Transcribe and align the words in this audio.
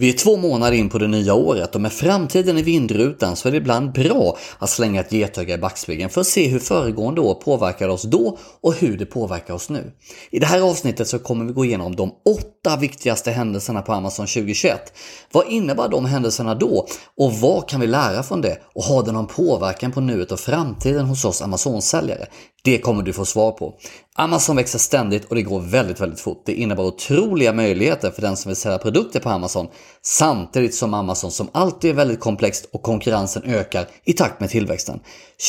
Vi 0.00 0.08
är 0.08 0.12
två 0.12 0.36
månader 0.36 0.76
in 0.76 0.88
på 0.88 0.98
det 0.98 1.06
nya 1.06 1.34
året 1.34 1.74
och 1.74 1.80
med 1.80 1.92
framtiden 1.92 2.58
i 2.58 2.62
vindrutan 2.62 3.36
så 3.36 3.48
är 3.48 3.52
det 3.52 3.58
ibland 3.58 3.92
bra 3.92 4.36
att 4.58 4.70
slänga 4.70 5.00
ett 5.00 5.12
getöga 5.12 5.54
i 5.54 5.58
backspegeln 5.58 6.10
för 6.10 6.20
att 6.20 6.26
se 6.26 6.48
hur 6.48 6.58
föregående 6.58 7.20
år 7.20 7.34
påverkade 7.34 7.92
oss 7.92 8.02
då 8.02 8.38
och 8.60 8.74
hur 8.74 8.98
det 8.98 9.06
påverkar 9.06 9.54
oss 9.54 9.68
nu. 9.68 9.92
I 10.30 10.38
det 10.38 10.46
här 10.46 10.60
avsnittet 10.60 11.08
så 11.08 11.18
kommer 11.18 11.44
vi 11.44 11.52
gå 11.52 11.64
igenom 11.64 11.96
de 11.96 12.10
åtta 12.24 12.76
viktigaste 12.76 13.30
händelserna 13.30 13.82
på 13.82 13.92
Amazon 13.92 14.26
2021. 14.26 14.92
Vad 15.32 15.46
innebär 15.46 15.88
de 15.88 16.04
händelserna 16.04 16.54
då 16.54 16.86
och 17.16 17.32
vad 17.32 17.68
kan 17.68 17.80
vi 17.80 17.86
lära 17.86 18.22
från 18.22 18.40
det 18.40 18.58
och 18.74 18.84
har 18.84 19.02
det 19.02 19.12
någon 19.12 19.26
påverkan 19.26 19.92
på 19.92 20.00
nuet 20.00 20.32
och 20.32 20.40
framtiden 20.40 21.06
hos 21.06 21.24
oss 21.24 21.42
Amazon-säljare? 21.42 22.26
Det 22.68 22.78
kommer 22.78 23.02
du 23.02 23.12
få 23.12 23.24
svar 23.24 23.52
på. 23.52 23.74
Amazon 24.14 24.56
växer 24.56 24.78
ständigt 24.78 25.24
och 25.24 25.34
det 25.34 25.42
går 25.42 25.60
väldigt, 25.60 26.00
väldigt 26.00 26.20
fort. 26.20 26.42
Det 26.46 26.54
innebär 26.54 26.84
otroliga 26.84 27.52
möjligheter 27.52 28.10
för 28.10 28.22
den 28.22 28.36
som 28.36 28.48
vill 28.48 28.56
sälja 28.56 28.78
produkter 28.78 29.20
på 29.20 29.28
Amazon 29.28 29.66
samtidigt 30.02 30.74
som 30.74 30.94
Amazon 30.94 31.30
som 31.30 31.48
alltid 31.52 31.90
är 31.90 31.94
väldigt 31.94 32.20
komplext 32.20 32.68
och 32.72 32.82
konkurrensen 32.82 33.42
ökar 33.44 33.88
i 34.04 34.12
takt 34.12 34.40
med 34.40 34.50
tillväxten. 34.50 35.00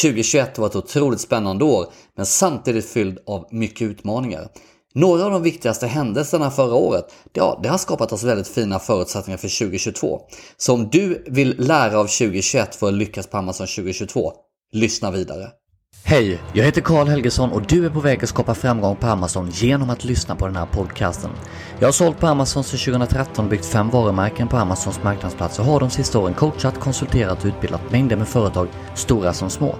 2021 0.01 0.57
var 0.57 0.67
ett 0.67 0.75
otroligt 0.75 1.21
spännande 1.21 1.65
år 1.65 1.85
men 2.17 2.25
samtidigt 2.25 2.89
fylld 2.89 3.19
av 3.25 3.47
mycket 3.51 3.81
utmaningar. 3.81 4.47
Några 4.93 5.25
av 5.25 5.31
de 5.31 5.43
viktigaste 5.43 5.87
händelserna 5.87 6.51
förra 6.51 6.75
året, 6.75 7.05
ja, 7.33 7.59
det 7.63 7.69
har 7.69 7.77
skapat 7.77 8.11
oss 8.11 8.23
väldigt 8.23 8.47
fina 8.47 8.79
förutsättningar 8.79 9.37
för 9.37 9.59
2022. 9.59 10.21
Så 10.57 10.73
om 10.73 10.89
du 10.89 11.23
vill 11.27 11.55
lära 11.57 11.99
av 11.99 12.05
2021 12.05 12.75
för 12.75 12.87
att 12.87 12.93
lyckas 12.93 13.27
på 13.27 13.37
Amazon 13.37 13.67
2022, 13.67 14.31
lyssna 14.71 15.11
vidare. 15.11 15.47
Hej, 16.03 16.41
jag 16.53 16.65
heter 16.65 16.81
Karl 16.81 17.07
Helgesson 17.07 17.51
och 17.51 17.61
du 17.61 17.85
är 17.85 17.89
på 17.89 17.99
väg 17.99 18.23
att 18.23 18.29
skapa 18.29 18.55
framgång 18.55 18.95
på 18.95 19.07
Amazon 19.07 19.49
genom 19.49 19.89
att 19.89 20.03
lyssna 20.03 20.35
på 20.35 20.47
den 20.47 20.55
här 20.55 20.65
podcasten. 20.65 21.31
Jag 21.79 21.87
har 21.87 21.91
sålt 21.91 22.19
på 22.19 22.27
Amazon 22.27 22.63
sedan 22.63 22.93
2013 22.93 23.45
och 23.45 23.51
byggt 23.51 23.65
fem 23.65 23.89
varumärken 23.89 24.47
på 24.47 24.57
Amazons 24.57 25.03
marknadsplats 25.03 25.59
och 25.59 25.65
har 25.65 25.79
de 25.79 25.89
sista 25.89 26.19
åren 26.19 26.33
coachat, 26.33 26.79
konsulterat 26.79 27.39
och 27.39 27.45
utbildat 27.45 27.91
mängder 27.91 28.15
med 28.15 28.27
företag, 28.27 28.67
stora 28.95 29.33
som 29.33 29.49
små. 29.49 29.75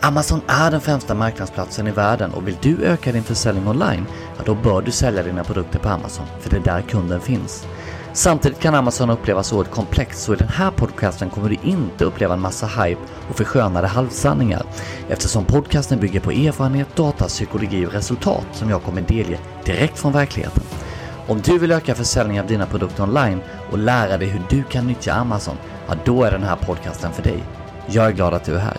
Amazon 0.00 0.40
är 0.46 0.70
den 0.70 0.80
främsta 0.80 1.14
marknadsplatsen 1.14 1.86
i 1.86 1.90
världen 1.90 2.30
och 2.30 2.48
vill 2.48 2.56
du 2.62 2.84
öka 2.84 3.12
din 3.12 3.22
försäljning 3.22 3.68
online, 3.68 4.06
ja 4.36 4.42
då 4.46 4.54
bör 4.54 4.82
du 4.82 4.90
sälja 4.90 5.22
dina 5.22 5.44
produkter 5.44 5.78
på 5.78 5.88
Amazon, 5.88 6.26
för 6.40 6.50
det 6.50 6.56
är 6.56 6.60
där 6.60 6.82
kunden 6.82 7.20
finns. 7.20 7.66
Samtidigt 8.14 8.60
kan 8.60 8.74
Amazon 8.74 9.10
upplevas 9.10 9.52
oerhört 9.52 9.70
komplext 9.70 10.22
så 10.22 10.32
i 10.32 10.36
den 10.36 10.48
här 10.48 10.70
podcasten 10.70 11.30
kommer 11.30 11.48
du 11.48 11.56
inte 11.62 12.04
uppleva 12.04 12.34
en 12.34 12.40
massa 12.40 12.66
hype 12.66 13.00
och 13.30 13.36
förskönade 13.36 13.86
halvsanningar 13.86 14.62
eftersom 15.08 15.44
podcasten 15.44 16.00
bygger 16.00 16.20
på 16.20 16.30
erfarenhet, 16.30 16.96
data, 16.96 17.28
psykologi 17.28 17.86
och 17.86 17.92
resultat 17.92 18.46
som 18.52 18.70
jag 18.70 18.82
kommer 18.82 19.00
delge 19.00 19.38
direkt 19.64 19.98
från 19.98 20.12
verkligheten. 20.12 20.62
Om 21.26 21.40
du 21.40 21.58
vill 21.58 21.72
öka 21.72 21.94
försäljningen 21.94 22.44
av 22.44 22.48
dina 22.48 22.66
produkter 22.66 23.02
online 23.02 23.40
och 23.72 23.78
lära 23.78 24.16
dig 24.16 24.28
hur 24.28 24.42
du 24.50 24.62
kan 24.62 24.86
nyttja 24.86 25.12
Amazon, 25.12 25.56
ja 25.88 25.94
då 26.04 26.24
är 26.24 26.30
den 26.30 26.42
här 26.42 26.56
podcasten 26.56 27.12
för 27.12 27.22
dig. 27.22 27.44
Jag 27.86 28.06
är 28.06 28.12
glad 28.12 28.34
att 28.34 28.44
du 28.44 28.54
är 28.54 28.58
här. 28.58 28.76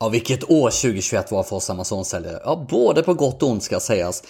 Ja, 0.00 0.08
vilket 0.08 0.50
år 0.50 0.70
2021 0.70 1.30
var 1.30 1.42
för 1.42 1.56
oss 1.56 1.70
Amazon-säljare. 1.70 2.40
Ja, 2.44 2.66
både 2.70 3.02
på 3.02 3.14
gott 3.14 3.42
och 3.42 3.48
ont 3.48 3.62
ska 3.62 3.80
sägas. 3.80 4.22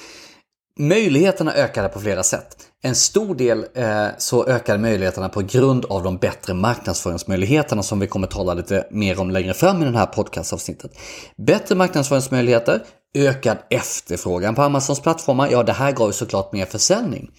Möjligheterna 0.80 1.54
ökade 1.54 1.88
på 1.88 2.00
flera 2.00 2.22
sätt. 2.22 2.56
En 2.82 2.94
stor 2.94 3.34
del 3.34 3.66
eh, 3.74 4.06
så 4.18 4.46
ökade 4.46 4.78
möjligheterna 4.78 5.28
på 5.28 5.40
grund 5.40 5.84
av 5.84 6.02
de 6.02 6.16
bättre 6.16 6.54
marknadsföringsmöjligheterna 6.54 7.82
som 7.82 8.00
vi 8.00 8.06
kommer 8.06 8.26
tala 8.26 8.54
lite 8.54 8.86
mer 8.90 9.20
om 9.20 9.30
längre 9.30 9.54
fram 9.54 9.82
i 9.82 9.84
den 9.84 9.94
här 9.94 10.06
podcastavsnittet. 10.06 10.92
Bättre 11.36 11.74
marknadsföringsmöjligheter, 11.74 12.82
ökad 13.14 13.58
efterfrågan 13.70 14.54
på 14.54 14.62
Amazons 14.62 15.00
plattformar, 15.00 15.48
ja 15.50 15.62
det 15.62 15.72
här 15.72 15.92
gav 15.92 16.08
ju 16.08 16.12
såklart 16.12 16.52
mer 16.52 16.66
försäljning. 16.66 17.30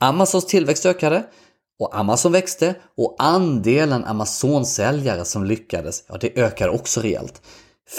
Amazons 0.00 0.46
tillväxt 0.46 0.86
ökade 0.86 1.24
och 1.80 1.96
Amazon 1.98 2.32
växte 2.32 2.74
och 2.96 3.16
andelen 3.18 4.04
Amazon-säljare 4.04 5.24
som 5.24 5.44
lyckades, 5.44 6.04
ja 6.08 6.16
det 6.20 6.38
ökade 6.38 6.70
också 6.70 7.00
rejält. 7.00 7.42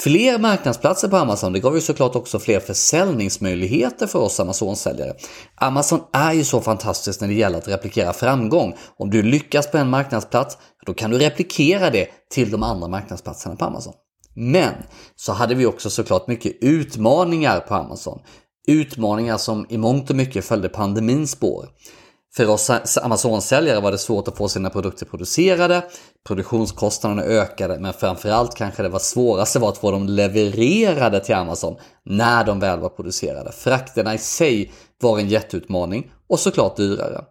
Fler 0.02 0.38
marknadsplatser 0.38 1.08
på 1.08 1.16
Amazon, 1.16 1.52
det 1.52 1.60
gav 1.60 1.74
ju 1.74 1.80
såklart 1.80 2.16
också 2.16 2.38
fler 2.38 2.60
försäljningsmöjligheter 2.60 4.06
för 4.06 4.18
oss 4.18 4.40
Amazon-säljare. 4.40 5.14
Amazon 5.54 6.00
är 6.12 6.32
ju 6.32 6.44
så 6.44 6.60
fantastiskt 6.60 7.20
när 7.20 7.28
det 7.28 7.34
gäller 7.34 7.58
att 7.58 7.68
replikera 7.68 8.12
framgång. 8.12 8.74
Om 8.98 9.10
du 9.10 9.22
lyckas 9.22 9.70
på 9.70 9.78
en 9.78 9.90
marknadsplats, 9.90 10.58
då 10.86 10.94
kan 10.94 11.10
du 11.10 11.18
replikera 11.18 11.90
det 11.90 12.08
till 12.30 12.50
de 12.50 12.62
andra 12.62 12.88
marknadsplatserna 12.88 13.56
på 13.56 13.64
Amazon. 13.64 13.92
Men 14.34 14.74
så 15.16 15.32
hade 15.32 15.54
vi 15.54 15.66
också 15.66 15.90
såklart 15.90 16.26
mycket 16.26 16.52
utmaningar 16.60 17.60
på 17.60 17.74
Amazon. 17.74 18.18
Utmaningar 18.66 19.36
som 19.36 19.66
i 19.68 19.78
mångt 19.78 20.10
och 20.10 20.16
mycket 20.16 20.44
följde 20.44 20.68
pandemins 20.68 21.30
spår. 21.30 21.68
För 22.36 22.48
oss 22.48 22.70
Amazon-säljare 23.02 23.80
var 23.80 23.92
det 23.92 23.98
svårt 23.98 24.28
att 24.28 24.36
få 24.36 24.48
sina 24.48 24.70
produkter 24.70 25.06
producerade, 25.06 25.82
produktionskostnaderna 26.26 27.22
ökade, 27.22 27.78
men 27.78 27.92
framförallt 27.92 28.54
kanske 28.54 28.82
det 28.82 28.88
var 28.88 28.98
svåraste 28.98 29.58
var 29.58 29.68
att 29.68 29.78
få 29.78 29.90
dem 29.90 30.06
levererade 30.08 31.20
till 31.20 31.34
Amazon 31.34 31.76
när 32.04 32.44
de 32.44 32.60
väl 32.60 32.80
var 32.80 32.88
producerade. 32.88 33.52
Frakterna 33.52 34.14
i 34.14 34.18
sig 34.18 34.72
var 35.00 35.18
en 35.18 35.28
jätteutmaning 35.28 36.12
och 36.28 36.40
såklart 36.40 36.76
dyrare. 36.76 37.24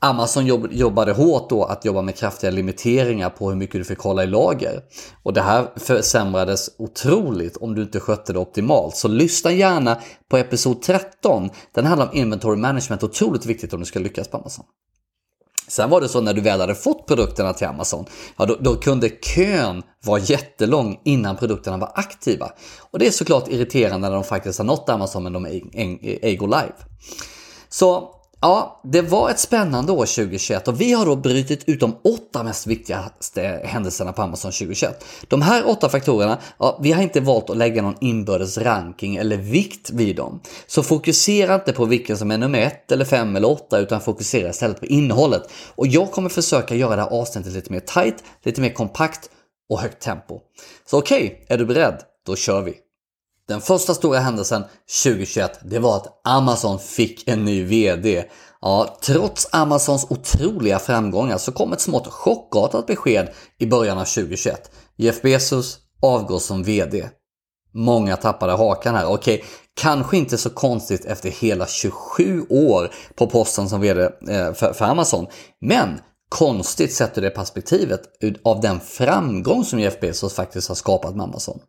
Amazon 0.00 0.46
jobb, 0.46 0.68
jobbade 0.70 1.12
hårt 1.12 1.50
då 1.50 1.64
att 1.64 1.84
jobba 1.84 2.02
med 2.02 2.16
kraftiga 2.16 2.50
limiteringar 2.50 3.30
på 3.30 3.50
hur 3.50 3.56
mycket 3.56 3.80
du 3.80 3.84
fick 3.84 3.98
hålla 3.98 4.24
i 4.24 4.26
lager. 4.26 4.80
Och 5.22 5.32
det 5.32 5.40
här 5.40 5.68
försämrades 5.76 6.70
otroligt 6.78 7.56
om 7.56 7.74
du 7.74 7.82
inte 7.82 8.00
skötte 8.00 8.32
det 8.32 8.38
optimalt. 8.38 8.96
Så 8.96 9.08
lyssna 9.08 9.52
gärna 9.52 9.98
på 10.30 10.36
episod 10.36 10.82
13. 10.82 11.50
Den 11.74 11.84
handlar 11.84 12.08
om 12.08 12.16
inventory 12.16 12.56
management, 12.56 13.02
otroligt 13.02 13.46
viktigt 13.46 13.72
om 13.72 13.80
du 13.80 13.86
ska 13.86 13.98
lyckas 13.98 14.28
på 14.28 14.36
Amazon. 14.36 14.64
Sen 15.68 15.90
var 15.90 16.00
det 16.00 16.08
så 16.08 16.20
när 16.20 16.34
du 16.34 16.40
väl 16.40 16.60
hade 16.60 16.74
fått 16.74 17.06
produkterna 17.06 17.52
till 17.52 17.66
Amazon, 17.66 18.04
ja 18.36 18.46
då, 18.46 18.56
då, 18.60 18.76
kunde 18.76 19.08
kön 19.08 19.82
vara 20.04 20.18
jättelång 20.20 21.00
innan 21.04 21.36
produkterna 21.36 21.76
var 21.76 21.92
aktiva. 21.94 22.50
Och 22.90 22.98
det 22.98 23.06
är 23.06 23.10
såklart 23.10 23.48
irriterande 23.48 24.08
när 24.08 24.14
de 24.14 24.24
faktiskt 24.24 24.58
har 24.58 24.66
nått 24.66 24.88
Amazon 24.88 25.22
men 25.22 25.32
de 25.32 25.46
ej 25.46 26.36
går 26.36 26.48
live. 26.48 26.74
Så 27.68 28.14
Ja, 28.40 28.80
det 28.84 29.02
var 29.02 29.30
ett 29.30 29.38
spännande 29.38 29.92
år 29.92 30.06
2021 30.06 30.68
och 30.68 30.80
vi 30.80 30.92
har 30.92 31.06
då 31.06 31.16
brutit 31.16 31.68
ut 31.68 31.80
de 31.80 31.96
åtta 32.04 32.42
mest 32.42 32.66
viktigaste 32.66 33.60
händelserna 33.64 34.12
på 34.12 34.22
Amazon 34.22 34.52
2021. 34.52 35.04
De 35.28 35.42
här 35.42 35.68
åtta 35.68 35.88
faktorerna, 35.88 36.38
ja, 36.58 36.78
vi 36.82 36.92
har 36.92 37.02
inte 37.02 37.20
valt 37.20 37.50
att 37.50 37.56
lägga 37.56 37.82
någon 37.82 37.94
inbördes 38.00 38.58
ranking 38.58 39.16
eller 39.16 39.36
vikt 39.36 39.90
vid 39.90 40.16
dem. 40.16 40.40
Så 40.66 40.82
fokusera 40.82 41.54
inte 41.54 41.72
på 41.72 41.84
vilken 41.84 42.18
som 42.18 42.30
är 42.30 42.38
nummer 42.38 42.60
ett 42.60 42.92
eller 42.92 43.04
fem 43.04 43.36
eller 43.36 43.50
åtta 43.50 43.78
utan 43.78 44.00
fokusera 44.00 44.50
istället 44.50 44.80
på 44.80 44.86
innehållet. 44.86 45.42
Och 45.74 45.86
jag 45.86 46.12
kommer 46.12 46.28
försöka 46.28 46.74
göra 46.74 46.96
det 46.96 47.02
här 47.02 47.20
avsnittet 47.20 47.52
lite 47.52 47.72
mer 47.72 47.80
tight, 47.80 48.24
lite 48.42 48.60
mer 48.60 48.70
kompakt 48.70 49.30
och 49.70 49.80
högt 49.80 50.02
tempo. 50.02 50.40
Så 50.90 50.98
okej, 50.98 51.24
okay, 51.24 51.36
är 51.48 51.58
du 51.58 51.66
beredd? 51.66 51.98
Då 52.26 52.36
kör 52.36 52.62
vi! 52.62 52.74
Den 53.48 53.60
första 53.60 53.94
stora 53.94 54.18
händelsen 54.18 54.64
2021, 55.04 55.58
det 55.62 55.78
var 55.78 55.96
att 55.96 56.20
Amazon 56.24 56.78
fick 56.78 57.28
en 57.28 57.44
ny 57.44 57.64
VD. 57.64 58.24
Ja, 58.60 58.96
trots 59.02 59.48
Amazons 59.52 60.06
otroliga 60.10 60.78
framgångar 60.78 61.38
så 61.38 61.52
kom 61.52 61.72
ett 61.72 61.80
smått 61.80 62.06
chockartat 62.06 62.86
besked 62.86 63.28
i 63.58 63.66
början 63.66 63.98
av 63.98 64.04
2021. 64.04 64.70
Jeff 64.96 65.22
Bezos 65.22 65.78
avgår 66.02 66.38
som 66.38 66.62
VD. 66.62 67.08
Många 67.74 68.16
tappade 68.16 68.52
hakan 68.52 68.94
här. 68.94 69.06
Okej, 69.06 69.44
kanske 69.80 70.16
inte 70.16 70.38
så 70.38 70.50
konstigt 70.50 71.04
efter 71.04 71.30
hela 71.30 71.66
27 71.66 72.46
år 72.48 72.90
på 73.14 73.26
posten 73.26 73.68
som 73.68 73.80
VD 73.80 74.02
eh, 74.28 74.52
för 74.52 74.82
Amazon. 74.82 75.26
Men 75.60 76.00
konstigt 76.28 76.94
sett 76.94 77.18
ur 77.18 77.22
det 77.22 77.30
perspektivet 77.30 78.02
av 78.44 78.60
den 78.60 78.80
framgång 78.80 79.64
som 79.64 79.80
Jeff 79.80 80.00
Bezos 80.00 80.34
faktiskt 80.34 80.68
har 80.68 80.74
skapat 80.74 81.16
med 81.16 81.24
Amazon. 81.24 81.60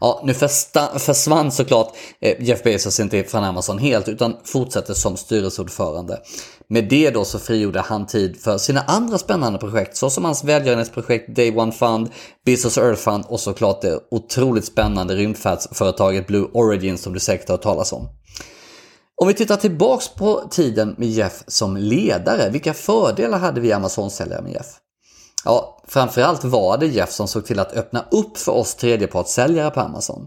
Ja, 0.00 0.22
nu 0.24 0.34
försvann 0.98 1.52
såklart 1.52 1.92
eh, 2.20 2.42
Jeff 2.42 2.62
Bezos 2.62 3.00
inte 3.00 3.24
från 3.24 3.44
Amazon 3.44 3.78
helt 3.78 4.08
utan 4.08 4.36
fortsätter 4.44 4.94
som 4.94 5.16
styrelseordförande. 5.16 6.20
Med 6.68 6.88
det 6.88 7.10
då 7.10 7.24
så 7.24 7.38
frigjorde 7.38 7.80
han 7.80 8.06
tid 8.06 8.40
för 8.40 8.58
sina 8.58 8.80
andra 8.80 9.18
spännande 9.18 9.58
projekt 9.58 9.96
såsom 9.96 10.24
hans 10.24 10.44
välgörenhetsprojekt 10.44 11.36
Day 11.36 11.56
One 11.56 11.72
Fund, 11.72 12.08
Bezos 12.44 12.78
Earth 12.78 13.02
Fund 13.02 13.24
och 13.28 13.40
såklart 13.40 13.82
det 13.82 14.00
otroligt 14.10 14.64
spännande 14.64 15.14
rymdfärdsföretaget 15.14 16.26
Blue 16.26 16.48
Origin 16.52 16.98
som 16.98 17.12
du 17.12 17.20
säkert 17.20 17.48
har 17.48 17.54
hört 17.54 17.62
talas 17.62 17.92
om. 17.92 18.08
Om 19.20 19.28
vi 19.28 19.34
tittar 19.34 19.56
tillbaks 19.56 20.08
på 20.08 20.48
tiden 20.50 20.94
med 20.98 21.08
Jeff 21.08 21.42
som 21.46 21.76
ledare, 21.76 22.50
vilka 22.50 22.74
fördelar 22.74 23.38
hade 23.38 23.60
vi 23.60 23.72
Amazon-säljare 23.72 24.42
med 24.42 24.52
Jeff? 24.52 24.66
Ja, 25.44 25.82
framförallt 25.88 26.44
var 26.44 26.78
det 26.78 26.86
Jeff 26.86 27.12
som 27.12 27.28
såg 27.28 27.46
till 27.46 27.58
att 27.58 27.72
öppna 27.72 28.04
upp 28.10 28.38
för 28.38 28.52
oss 28.52 28.74
tredjepartssäljare 28.74 29.70
på 29.70 29.80
Amazon. 29.80 30.26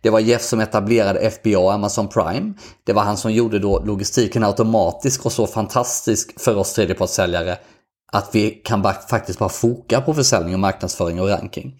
Det 0.00 0.10
var 0.10 0.20
Jeff 0.20 0.42
som 0.42 0.60
etablerade 0.60 1.30
FBA 1.30 1.58
och 1.58 1.72
Amazon 1.72 2.08
Prime. 2.08 2.54
Det 2.84 2.92
var 2.92 3.02
han 3.02 3.16
som 3.16 3.32
gjorde 3.32 3.58
då 3.58 3.82
logistiken 3.84 4.44
automatisk 4.44 5.26
och 5.26 5.32
så 5.32 5.46
fantastisk 5.46 6.40
för 6.40 6.56
oss 6.56 6.72
tredjepartssäljare 6.72 7.58
att 8.12 8.30
vi 8.32 8.50
kan 8.50 8.82
faktiskt 9.10 9.38
bara 9.38 9.48
foka 9.48 10.00
på 10.00 10.14
försäljning 10.14 10.54
och 10.54 10.60
marknadsföring 10.60 11.20
och 11.20 11.28
ranking. 11.28 11.74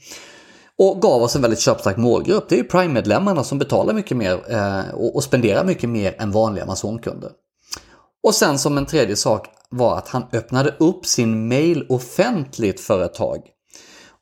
Och 0.78 1.02
gav 1.02 1.22
oss 1.22 1.36
en 1.36 1.42
väldigt 1.42 1.60
köpstark 1.60 1.96
målgrupp. 1.96 2.48
Det 2.48 2.54
är 2.54 2.58
ju 2.58 2.64
Prime-medlemmarna 2.64 3.44
som 3.44 3.58
betalar 3.58 3.94
mycket 3.94 4.16
mer 4.16 4.40
eh, 4.48 4.94
och, 4.94 5.16
och 5.16 5.24
spenderar 5.24 5.64
mycket 5.64 5.90
mer 5.90 6.14
än 6.18 6.30
vanliga 6.30 6.64
Amazon-kunder. 6.64 7.30
Och 8.22 8.34
sen 8.34 8.58
som 8.58 8.78
en 8.78 8.86
tredje 8.86 9.16
sak 9.16 9.46
var 9.70 9.98
att 9.98 10.08
han 10.08 10.24
öppnade 10.32 10.74
upp 10.78 11.06
sin 11.06 11.48
mail 11.48 11.86
offentligt 11.88 12.80
för 12.80 13.04
ett 13.04 13.14
tag. 13.14 13.40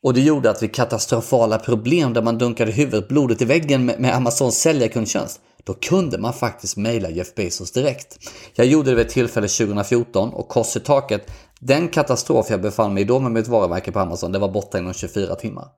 Och 0.03 0.15
det 0.15 0.21
gjorde 0.21 0.51
att 0.51 0.63
vid 0.63 0.75
katastrofala 0.75 1.59
problem 1.59 2.13
där 2.13 2.23
man 2.23 2.39
dunkade 2.39 2.73
huvudet 2.73 3.09
blodet 3.09 3.43
i 3.43 3.45
väggen 3.45 3.85
med, 3.85 4.01
med 4.01 4.15
Amazons 4.15 4.59
säljarkundtjänst, 4.59 5.41
då 5.65 5.75
kunde 5.75 6.19
man 6.19 6.33
faktiskt 6.33 6.77
mejla 6.77 7.11
Jeff 7.11 7.35
Bezos 7.35 7.73
direkt. 7.73 8.19
Jag 8.55 8.67
gjorde 8.67 8.91
det 8.91 8.97
vid 8.97 9.07
ett 9.07 9.13
tillfälle 9.13 9.49
2014 9.49 10.29
och 10.29 10.49
kors 10.49 10.77
i 10.77 10.81
taket, 10.81 11.31
den 11.61 11.89
katastrof 11.89 12.51
jag 12.51 12.63
befann 12.63 12.95
mig 12.95 13.03
i 13.03 13.07
då 13.07 13.19
med 13.19 13.33
mitt 13.33 13.49
varumärke 13.49 13.93
på 13.93 14.01
Amazon, 14.01 14.33
det 14.33 14.39
var 14.39 14.49
borta 14.49 14.79
inom 14.79 14.93
24 14.93 15.35
timmar. 15.35 15.69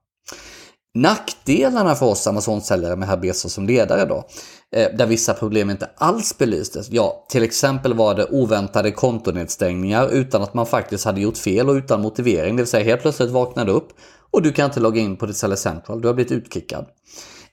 Nackdelarna 0.94 1.94
för 1.94 2.06
oss 2.06 2.26
Amazon-säljare 2.26 2.96
med 2.96 3.08
herr 3.08 3.16
Bezos 3.16 3.52
som 3.52 3.66
ledare 3.66 4.04
då, 4.04 4.24
eh, 4.76 4.96
där 4.96 5.06
vissa 5.06 5.34
problem 5.34 5.70
inte 5.70 5.90
alls 5.96 6.38
belystes. 6.38 6.90
Ja, 6.90 7.26
till 7.28 7.42
exempel 7.42 7.94
var 7.94 8.14
det 8.14 8.26
oväntade 8.26 8.90
kontonedstängningar 8.90 10.08
utan 10.08 10.42
att 10.42 10.54
man 10.54 10.66
faktiskt 10.66 11.04
hade 11.04 11.20
gjort 11.20 11.36
fel 11.36 11.68
och 11.68 11.74
utan 11.74 12.02
motivering, 12.02 12.56
det 12.56 12.62
vill 12.62 12.70
säga 12.70 12.84
helt 12.84 13.02
plötsligt 13.02 13.30
vaknade 13.30 13.72
upp 13.72 13.88
och 14.30 14.42
du 14.42 14.52
kan 14.52 14.64
inte 14.64 14.80
logga 14.80 15.00
in 15.00 15.16
på 15.16 15.26
ditt 15.26 15.36
Seller 15.36 15.56
Central, 15.56 16.00
du 16.00 16.08
har 16.08 16.14
blivit 16.14 16.32
utkickad. 16.32 16.86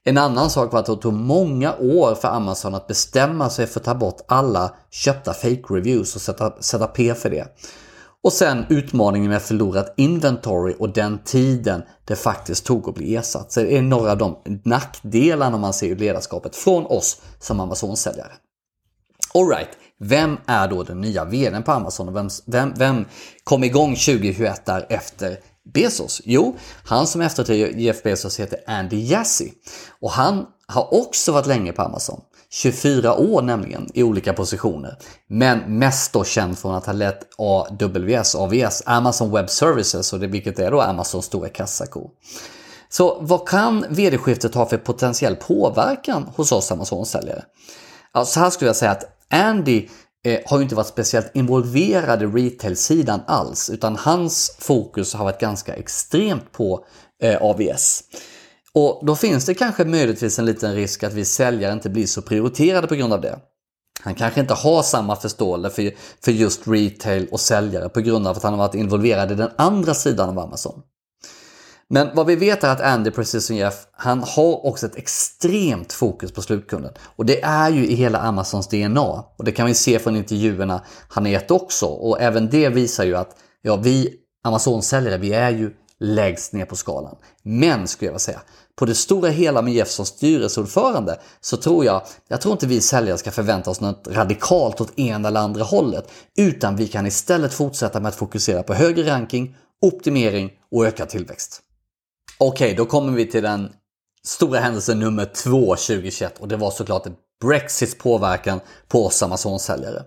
En 0.04 0.18
annan 0.18 0.50
sak 0.50 0.72
var 0.72 0.80
att 0.80 0.86
det 0.86 0.96
tog 0.96 1.14
många 1.14 1.76
år 1.76 2.16
för 2.16 2.28
Amazon 2.28 2.76
att 2.76 2.88
bestämma 2.88 3.50
sig 3.50 3.68
för 3.68 3.80
att 3.80 3.86
ta 3.86 3.96
bort 3.96 4.22
alla 4.28 4.76
köpta 4.92 5.34
fake 5.34 5.64
reviews 5.70 6.16
och 6.16 6.22
sätta, 6.22 6.62
sätta 6.62 6.88
P 6.88 7.14
för 7.14 7.30
det. 7.30 7.48
Och 8.26 8.34
sen 8.34 8.66
utmaningen 8.70 9.30
med 9.30 9.42
förlorat 9.42 9.94
inventory 9.98 10.76
och 10.80 10.90
den 10.90 11.20
tiden 11.26 11.84
det 12.06 12.16
faktiskt 12.16 12.66
tog 12.66 12.90
att 12.90 12.96
bli 12.96 13.16
ersatt. 13.16 13.52
Så 13.52 13.60
det 13.60 13.78
är 13.78 13.82
några 13.82 14.12
av 14.12 14.18
de 14.18 14.38
nackdelarna 14.64 15.58
man 15.58 15.74
ser 15.74 15.88
i 15.88 15.96
ledarskapet 15.96 16.56
från 16.56 16.86
oss 16.86 17.22
som 17.40 17.60
Amazon-säljare. 17.60 18.32
Alright, 19.34 19.70
vem 20.00 20.38
är 20.46 20.68
då 20.68 20.84
den 20.84 21.02
nya 21.02 21.26
VDn 21.26 21.64
på 21.64 21.72
Amazon 21.72 22.08
och 22.08 22.16
vem, 22.16 22.30
vem, 22.46 22.74
vem 22.78 23.06
kom 23.44 23.64
igång 23.64 23.96
2021 23.96 24.66
där 24.66 24.86
efter 24.90 25.38
Bezos? 25.74 26.22
Jo, 26.26 26.56
han 26.86 27.08
som 27.08 27.22
efterträder 27.22 27.80
Jeff 27.80 28.04
Bezos 28.04 28.40
heter 28.40 28.60
Andy 28.68 29.06
Jassy 29.06 29.52
och 30.00 30.12
han 30.12 30.46
har 30.68 30.94
också 30.94 31.32
varit 31.32 31.48
länge 31.48 31.72
på 31.72 31.82
Amazon. 31.82 32.22
24 32.56 33.16
år 33.16 33.42
nämligen 33.42 33.90
i 33.94 34.04
olika 34.04 34.34
positioner. 34.34 34.98
Men 35.28 35.80
mest 35.80 36.14
då 36.14 36.24
känd 36.24 36.58
från 36.58 36.76
att 36.76 36.86
ha 36.86 36.94
lett 36.94 37.28
AWS, 37.38 38.36
AVS, 38.36 38.84
Amazon 38.86 39.32
Web 39.32 39.50
Services, 39.50 40.14
och 40.14 40.20
det, 40.20 40.28
vilket 40.28 40.60
är 40.60 40.72
då 40.72 40.82
Amazons 40.82 41.26
stora 41.26 41.50
kassako. 41.50 42.10
Så 42.90 43.18
vad 43.22 43.48
kan 43.48 43.86
vd-skiftet 43.90 44.56
ha 44.56 44.66
för 44.66 44.78
potentiell 44.78 45.36
påverkan 45.36 46.24
hos 46.36 46.52
oss 46.52 46.72
Amazon-säljare? 46.72 47.44
Ja, 48.14 48.26
så 48.26 48.40
här 48.40 48.50
skulle 48.50 48.70
jag 48.70 48.76
säga 48.76 48.92
att 48.92 49.06
Andy 49.30 49.88
eh, 50.26 50.40
har 50.46 50.58
ju 50.58 50.64
inte 50.64 50.76
varit 50.76 50.88
speciellt 50.88 51.32
involverad 51.34 52.24
i 52.24 52.26
retail-sidan 52.26 53.22
alls, 53.28 53.70
utan 53.70 53.96
hans 53.96 54.56
fokus 54.60 55.14
har 55.14 55.26
varit 55.26 55.40
ganska 55.40 55.74
extremt 55.74 56.52
på 56.52 56.86
eh, 57.22 57.42
AVS. 57.42 58.04
Och 58.76 59.06
då 59.06 59.16
finns 59.16 59.46
det 59.46 59.54
kanske 59.54 59.86
möjligtvis 59.86 60.40
en 60.40 60.46
liten 60.46 60.76
risk 60.76 61.04
att 61.04 61.14
vi 61.14 61.26
säljare 61.26 61.74
inte 61.74 61.90
blir 61.90 62.08
så 62.08 62.22
prioriterade 62.22 62.88
på 62.88 62.96
grund 62.96 63.14
av 63.14 63.22
det. 63.22 63.40
Han 64.02 64.16
kanske 64.16 64.40
inte 64.40 64.54
har 64.54 64.84
samma 64.84 65.16
förståelse 65.16 65.70
för, 65.70 65.92
för 66.24 66.32
just 66.32 66.68
retail 66.68 67.28
och 67.32 67.40
säljare 67.40 67.90
på 67.90 68.02
grund 68.02 68.28
av 68.28 68.38
att 68.38 68.44
han 68.44 68.54
har 68.54 68.58
varit 68.58 68.76
involverad 68.76 69.32
i 69.32 69.36
den 69.36 69.50
andra 69.56 69.94
sidan 69.94 70.30
av 70.30 70.40
Amazon. 70.40 70.82
Men 71.90 72.10
vad 72.14 72.26
vi 72.26 72.36
vet 72.36 72.64
är 72.64 72.70
att 72.70 72.82
Andy, 72.82 73.12
precis 73.12 73.46
som 73.46 73.56
Jeff, 73.56 73.88
han 73.92 74.24
har 74.24 74.66
också 74.66 74.86
ett 74.86 74.96
extremt 74.96 75.94
fokus 75.94 76.32
på 76.32 76.42
slutkunden. 76.42 76.94
Och 77.16 77.26
det 77.26 77.44
är 77.44 77.70
ju 77.70 77.88
i 77.88 77.96
hela 77.96 78.20
Amazons 78.20 78.68
DNA. 78.68 79.24
Och 79.38 79.46
det 79.46 79.52
kan 79.52 79.68
vi 79.68 79.74
se 79.74 80.00
från 80.00 80.16
intervjuerna 80.16 80.82
han 81.10 81.26
har 81.26 81.32
gett 81.32 81.52
också. 81.52 81.86
Och 81.86 82.22
även 82.22 82.50
det 82.50 82.70
visar 82.70 83.04
ju 83.04 83.16
att 83.16 83.36
ja, 83.62 83.76
vi 83.76 84.14
Amazon-säljare, 84.44 85.18
vi 85.18 85.34
är 85.34 85.50
ju 85.50 85.72
lägst 86.00 86.54
ner 86.54 86.66
på 86.66 86.76
skalan. 86.76 87.16
Men, 87.44 87.88
skulle 87.88 88.08
jag 88.08 88.12
vilja 88.12 88.20
säga, 88.20 88.42
på 88.76 88.86
det 88.86 88.96
stora 88.96 89.30
hela 89.30 89.62
med 89.62 89.74
Jeff 89.74 89.90
som 89.90 90.06
styrelseordförande 90.06 91.20
så 91.42 91.58
tror 91.58 91.86
jag, 91.86 92.02
jag 92.28 92.42
tror 92.42 92.52
inte 92.52 92.68
vi 92.68 92.82
säljare 92.82 93.18
ska 93.18 93.32
förvänta 93.32 93.70
oss 93.70 93.82
något 93.82 94.08
radikalt 94.08 94.82
åt 94.82 95.00
ena 95.00 95.28
eller 95.28 95.40
andra 95.40 95.64
hållet, 95.64 96.12
utan 96.38 96.76
vi 96.76 96.88
kan 96.88 97.08
istället 97.08 97.54
fortsätta 97.54 98.00
med 98.00 98.10
att 98.10 98.16
fokusera 98.16 98.64
på 98.64 98.74
högre 98.74 99.12
ranking, 99.12 99.56
optimering 99.82 100.52
och 100.72 100.86
ökad 100.86 101.10
tillväxt. 101.10 101.62
Okej, 102.38 102.66
okay, 102.66 102.78
då 102.78 102.86
kommer 102.86 103.14
vi 103.14 103.26
till 103.26 103.44
den 103.44 103.70
stora 104.26 104.60
händelsen 104.60 105.00
nummer 105.00 105.26
två 105.26 105.76
2021 105.76 106.40
och 106.40 106.48
det 106.48 106.58
var 106.58 106.72
såklart 106.72 107.08
Brexits 107.42 107.98
påverkan 107.98 108.60
på 108.88 109.06
oss 109.06 109.24
Amazon-säljare. 109.24 110.04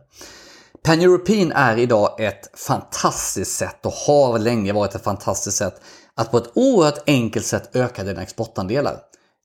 Pan-European 0.82 1.52
är 1.52 1.76
idag 1.76 2.20
ett 2.20 2.58
fantastiskt 2.58 3.56
sätt 3.56 3.86
och 3.86 3.92
har 3.92 4.38
länge 4.38 4.72
varit 4.72 4.94
ett 4.94 5.04
fantastiskt 5.04 5.56
sätt 5.56 5.80
att 6.18 6.30
på 6.30 6.38
ett 6.38 6.50
oerhört 6.54 7.02
enkelt 7.06 7.46
sätt 7.46 7.76
öka 7.76 8.04
dina 8.04 8.22
exportandelar. 8.22 8.98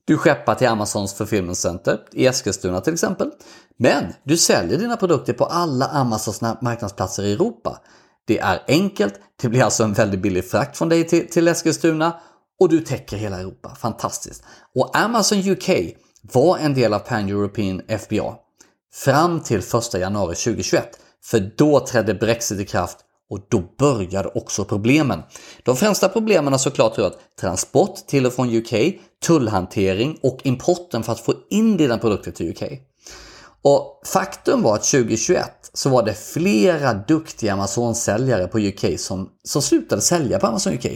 Du 0.04 0.18
skeppar 0.18 0.54
till 0.54 0.68
Amazons 0.68 1.14
Fulfillment 1.14 1.58
Center 1.58 2.00
i 2.12 2.26
Eskilstuna 2.26 2.80
till 2.80 2.92
exempel. 2.92 3.30
Men 3.78 4.04
du 4.24 4.36
säljer 4.36 4.78
dina 4.78 4.96
produkter 4.96 5.32
på 5.32 5.44
alla 5.44 5.86
Amazons 5.86 6.40
marknadsplatser 6.40 7.22
i 7.22 7.32
Europa. 7.32 7.80
Det 8.26 8.38
är 8.38 8.62
enkelt, 8.68 9.14
det 9.42 9.48
blir 9.48 9.62
alltså 9.62 9.84
en 9.84 9.92
väldigt 9.92 10.20
billig 10.20 10.50
frakt 10.50 10.78
från 10.78 10.88
dig 10.88 11.08
till, 11.08 11.30
till 11.30 11.48
Eskilstuna 11.48 12.20
och 12.60 12.68
du 12.68 12.80
täcker 12.80 13.16
hela 13.16 13.40
Europa. 13.40 13.74
Fantastiskt! 13.74 14.44
Och 14.74 14.96
Amazon 14.96 15.38
UK 15.38 15.70
var 16.22 16.58
en 16.58 16.74
del 16.74 16.94
av 16.94 16.98
Pan 16.98 17.28
European 17.28 17.82
FBA 17.88 18.34
fram 18.94 19.40
till 19.40 19.58
1 19.58 19.94
januari 19.94 20.34
2021. 20.34 20.88
För 21.24 21.52
då 21.56 21.80
trädde 21.80 22.14
Brexit 22.14 22.60
i 22.60 22.64
kraft 22.64 22.98
och 23.34 23.46
då 23.48 23.62
började 23.78 24.28
också 24.28 24.64
problemen. 24.64 25.22
De 25.62 25.76
främsta 25.76 26.08
problemen 26.08 26.52
har 26.52 26.58
såklart 26.58 26.98
rört 26.98 27.18
transport 27.40 27.96
till 28.06 28.26
och 28.26 28.32
från 28.32 28.56
UK, 28.56 28.74
tullhantering 29.26 30.18
och 30.22 30.40
importen 30.42 31.02
för 31.02 31.12
att 31.12 31.20
få 31.20 31.34
in 31.50 31.76
dina 31.76 31.98
produkter 31.98 32.30
till 32.30 32.50
UK. 32.50 32.62
Och 33.62 34.00
faktum 34.06 34.62
var 34.62 34.74
att 34.74 34.84
2021 34.84 35.70
så 35.72 35.90
var 35.90 36.02
det 36.02 36.14
flera 36.14 36.94
duktiga 36.94 37.52
Amazon-säljare 37.52 38.46
på 38.46 38.58
UK 38.58 39.00
som, 39.00 39.28
som 39.44 39.62
slutade 39.62 40.02
sälja 40.02 40.38
på 40.38 40.46
Amazon 40.46 40.72
UK 40.72 40.86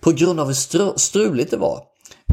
på 0.00 0.12
grund 0.12 0.40
av 0.40 0.46
hur 0.46 0.98
struligt 0.98 1.50
det 1.50 1.56
var. 1.56 1.82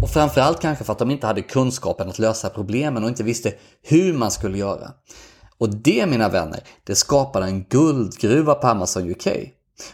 Och 0.01 0.09
framförallt 0.09 0.61
kanske 0.61 0.83
för 0.83 0.91
att 0.91 0.99
de 0.99 1.11
inte 1.11 1.27
hade 1.27 1.41
kunskapen 1.41 2.09
att 2.09 2.19
lösa 2.19 2.49
problemen 2.49 3.03
och 3.03 3.09
inte 3.09 3.23
visste 3.23 3.53
hur 3.83 4.13
man 4.13 4.31
skulle 4.31 4.57
göra. 4.57 4.91
Och 5.57 5.69
det 5.69 6.05
mina 6.05 6.29
vänner, 6.29 6.59
det 6.83 6.95
skapade 6.95 7.45
en 7.45 7.63
guldgruva 7.63 8.55
på 8.55 8.67
Amazon 8.67 9.11
UK. 9.11 9.27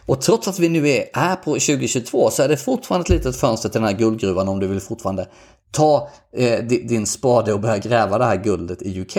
Och 0.06 0.22
trots 0.22 0.48
att 0.48 0.60
vi 0.60 0.70
nu 0.70 0.90
är, 0.90 1.10
är 1.14 1.36
på 1.36 1.52
2022 1.52 2.30
så 2.30 2.44
är 2.44 2.48
det 2.48 2.58
fortfarande 2.58 3.04
ett 3.04 3.10
litet 3.10 3.36
fönster 3.36 3.70
till 3.70 3.82
den 3.82 3.90
här 3.90 3.98
guldgruvan 3.98 4.48
om 4.48 4.60
du 4.60 4.68
vill 4.68 4.80
fortfarande 4.80 5.28
ta 5.72 6.10
eh, 6.38 6.64
din 6.64 7.06
spade 7.06 7.54
och 7.54 7.60
börja 7.60 7.78
gräva 7.78 8.18
det 8.18 8.26
här 8.26 8.44
guldet 8.44 8.82
i 8.82 9.02
UK. 9.02 9.18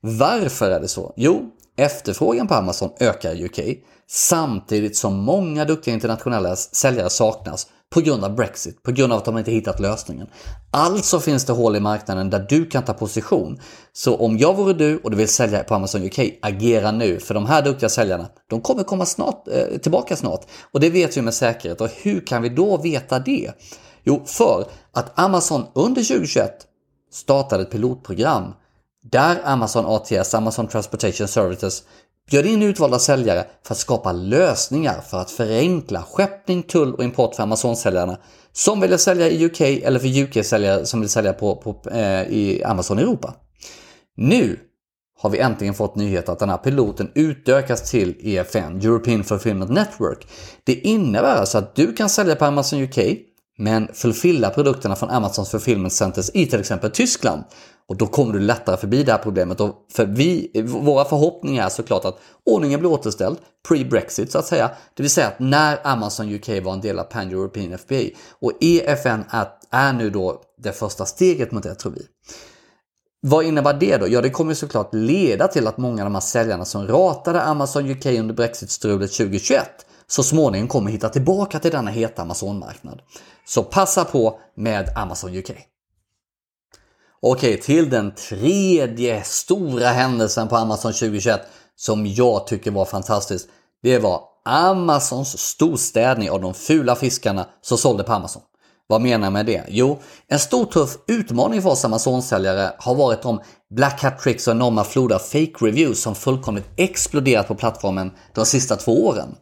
Varför 0.00 0.70
är 0.70 0.80
det 0.80 0.88
så? 0.88 1.12
Jo, 1.16 1.50
efterfrågan 1.76 2.48
på 2.48 2.54
Amazon 2.54 2.90
ökar 3.00 3.34
i 3.34 3.44
UK 3.44 3.60
samtidigt 4.08 4.96
som 4.96 5.16
många 5.16 5.64
duktiga 5.64 5.94
internationella 5.94 6.56
säljare 6.56 7.10
saknas 7.10 7.66
på 7.92 8.00
grund 8.00 8.24
av 8.24 8.34
Brexit, 8.34 8.82
på 8.82 8.92
grund 8.92 9.12
av 9.12 9.18
att 9.18 9.24
de 9.24 9.38
inte 9.38 9.50
hittat 9.50 9.80
lösningen. 9.80 10.26
Alltså 10.70 11.20
finns 11.20 11.44
det 11.44 11.52
hål 11.52 11.76
i 11.76 11.80
marknaden 11.80 12.30
där 12.30 12.46
du 12.48 12.66
kan 12.66 12.84
ta 12.84 12.92
position. 12.94 13.60
Så 13.92 14.16
om 14.16 14.38
jag 14.38 14.56
vore 14.56 14.72
du 14.72 14.98
och 14.98 15.10
du 15.10 15.16
vill 15.16 15.28
sälja 15.28 15.64
på 15.64 15.74
Amazon 15.74 16.04
UK, 16.04 16.18
agera 16.42 16.92
nu. 16.92 17.20
För 17.20 17.34
de 17.34 17.46
här 17.46 17.62
duktiga 17.62 17.88
säljarna, 17.88 18.28
de 18.50 18.60
kommer 18.60 18.82
komma 18.82 19.06
snart, 19.06 19.48
eh, 19.48 19.78
tillbaka 19.78 20.16
snart. 20.16 20.46
Och 20.72 20.80
det 20.80 20.90
vet 20.90 21.16
vi 21.16 21.22
med 21.22 21.34
säkerhet. 21.34 21.80
Och 21.80 21.88
hur 22.02 22.26
kan 22.26 22.42
vi 22.42 22.48
då 22.48 22.76
veta 22.76 23.18
det? 23.18 23.52
Jo, 24.04 24.22
för 24.26 24.66
att 24.92 25.18
Amazon 25.18 25.64
under 25.74 26.02
2021 26.02 26.66
startade 27.12 27.62
ett 27.62 27.70
pilotprogram 27.70 28.52
där 29.10 29.40
Amazon 29.44 29.84
ATS, 29.86 30.34
Amazon 30.34 30.68
Transportation 30.68 31.28
Services, 31.28 31.82
Bjöd 32.30 32.46
in 32.46 32.62
utvalda 32.62 32.98
säljare 32.98 33.44
för 33.62 33.74
att 33.74 33.78
skapa 33.78 34.12
lösningar 34.12 35.00
för 35.00 35.18
att 35.18 35.30
förenkla 35.30 36.02
skeppning, 36.02 36.62
tull 36.62 36.94
och 36.94 37.04
import 37.04 37.34
för 37.34 37.42
Amazon-säljarna 37.42 38.18
som 38.52 38.80
vill 38.80 38.98
sälja 38.98 39.28
i 39.28 39.44
UK 39.46 39.60
eller 39.60 39.98
för 39.98 40.22
UK-säljare 40.22 40.86
som 40.86 41.00
vill 41.00 41.08
sälja 41.08 41.32
på, 41.32 41.56
på 41.56 41.90
eh, 41.90 42.22
i 42.22 42.62
Amazon 42.64 42.98
Europa. 42.98 43.34
Nu 44.16 44.58
har 45.18 45.30
vi 45.30 45.38
äntligen 45.38 45.74
fått 45.74 45.96
nyhet 45.96 46.28
att 46.28 46.38
den 46.38 46.50
här 46.50 46.56
piloten 46.56 47.10
utökas 47.14 47.90
till 47.90 48.16
EFN, 48.20 48.80
European 48.80 49.24
Fulfillment 49.24 49.70
Network. 49.70 50.26
Det 50.64 50.74
innebär 50.74 51.36
alltså 51.36 51.58
att 51.58 51.74
du 51.74 51.92
kan 51.92 52.08
sälja 52.08 52.36
på 52.36 52.44
Amazon 52.44 52.82
UK 52.82 52.98
men 53.58 53.88
fulfilla 53.94 54.50
produkterna 54.50 54.96
från 54.96 55.10
Amazons 55.10 55.50
fulfillment 55.50 55.92
centers 55.92 56.30
i 56.34 56.46
till 56.46 56.60
exempel 56.60 56.90
Tyskland. 56.90 57.44
Och 57.88 57.96
då 57.96 58.06
kommer 58.06 58.32
du 58.32 58.40
lättare 58.40 58.76
förbi 58.76 59.02
det 59.02 59.12
här 59.12 59.18
problemet. 59.18 59.60
Och 59.60 59.74
för 59.92 60.06
vi, 60.06 60.50
våra 60.66 61.04
förhoppningar 61.04 61.66
är 61.66 61.68
såklart 61.68 62.04
att 62.04 62.18
ordningen 62.46 62.80
blir 62.80 62.90
återställd 62.90 63.36
pre-Brexit 63.68 64.32
så 64.32 64.38
att 64.38 64.46
säga. 64.46 64.70
Det 64.94 65.02
vill 65.02 65.10
säga 65.10 65.26
att 65.26 65.38
när 65.38 65.78
Amazon 65.86 66.34
UK 66.34 66.48
var 66.48 66.72
en 66.72 66.80
del 66.80 66.98
av 66.98 67.04
Pan-European 67.04 67.78
FBA. 67.78 68.18
Och 68.40 68.52
EFN 68.60 69.24
är, 69.30 69.48
är 69.70 69.92
nu 69.92 70.10
då 70.10 70.42
det 70.62 70.72
första 70.72 71.06
steget 71.06 71.52
mot 71.52 71.62
det 71.62 71.74
tror 71.74 71.92
vi. 71.92 72.02
Vad 73.20 73.44
innebär 73.44 73.74
det 73.74 73.96
då? 73.96 74.08
Ja, 74.08 74.20
det 74.20 74.30
kommer 74.30 74.54
såklart 74.54 74.94
leda 74.94 75.48
till 75.48 75.66
att 75.66 75.76
många 75.76 76.02
av 76.02 76.06
de 76.06 76.14
här 76.14 76.20
säljarna 76.20 76.64
som 76.64 76.88
ratade 76.88 77.42
Amazon 77.42 77.90
UK 77.90 78.06
under 78.06 78.34
Brexit-strulet 78.34 79.12
2021 79.12 79.66
så 80.06 80.22
småningom 80.22 80.68
kommer 80.68 80.90
hitta 80.90 81.08
tillbaka 81.08 81.58
till 81.58 81.70
denna 81.70 81.90
heta 81.90 82.22
Amazon-marknad. 82.22 83.02
Så 83.44 83.62
passa 83.62 84.04
på 84.04 84.38
med 84.56 84.88
Amazon 84.96 85.36
UK. 85.36 85.50
Okej, 87.24 87.60
till 87.60 87.90
den 87.90 88.14
tredje 88.14 89.22
stora 89.24 89.88
händelsen 89.88 90.48
på 90.48 90.56
Amazon 90.56 90.92
2021 90.92 91.40
som 91.76 92.06
jag 92.06 92.46
tycker 92.46 92.70
var 92.70 92.84
fantastisk. 92.84 93.46
Det 93.82 93.98
var 93.98 94.20
Amazons 94.44 95.38
storstädning 95.38 96.30
av 96.30 96.40
de 96.40 96.54
fula 96.54 96.96
fiskarna 96.96 97.46
som 97.60 97.78
sålde 97.78 98.04
på 98.04 98.12
Amazon. 98.12 98.42
Vad 98.86 99.00
menar 99.00 99.26
jag 99.26 99.32
med 99.32 99.46
det? 99.46 99.64
Jo, 99.68 99.98
en 100.28 100.38
stor 100.38 100.64
tuff 100.64 100.96
utmaning 101.08 101.62
för 101.62 101.70
oss 101.70 101.84
Amazon-säljare 101.84 102.72
har 102.78 102.94
varit 102.94 103.22
de 103.22 103.40
Black 103.74 104.02
Hat 104.02 104.18
Tricks 104.18 104.48
och 104.48 104.54
enorma 104.54 104.84
floder 104.84 105.14
av 105.14 105.20
fake 105.20 105.52
reviews 105.60 106.02
som 106.02 106.14
fullkomligt 106.14 106.66
exploderat 106.76 107.48
på 107.48 107.54
plattformen 107.54 108.10
de 108.34 108.46
sista 108.46 108.76
två 108.76 109.06
åren. 109.06 109.34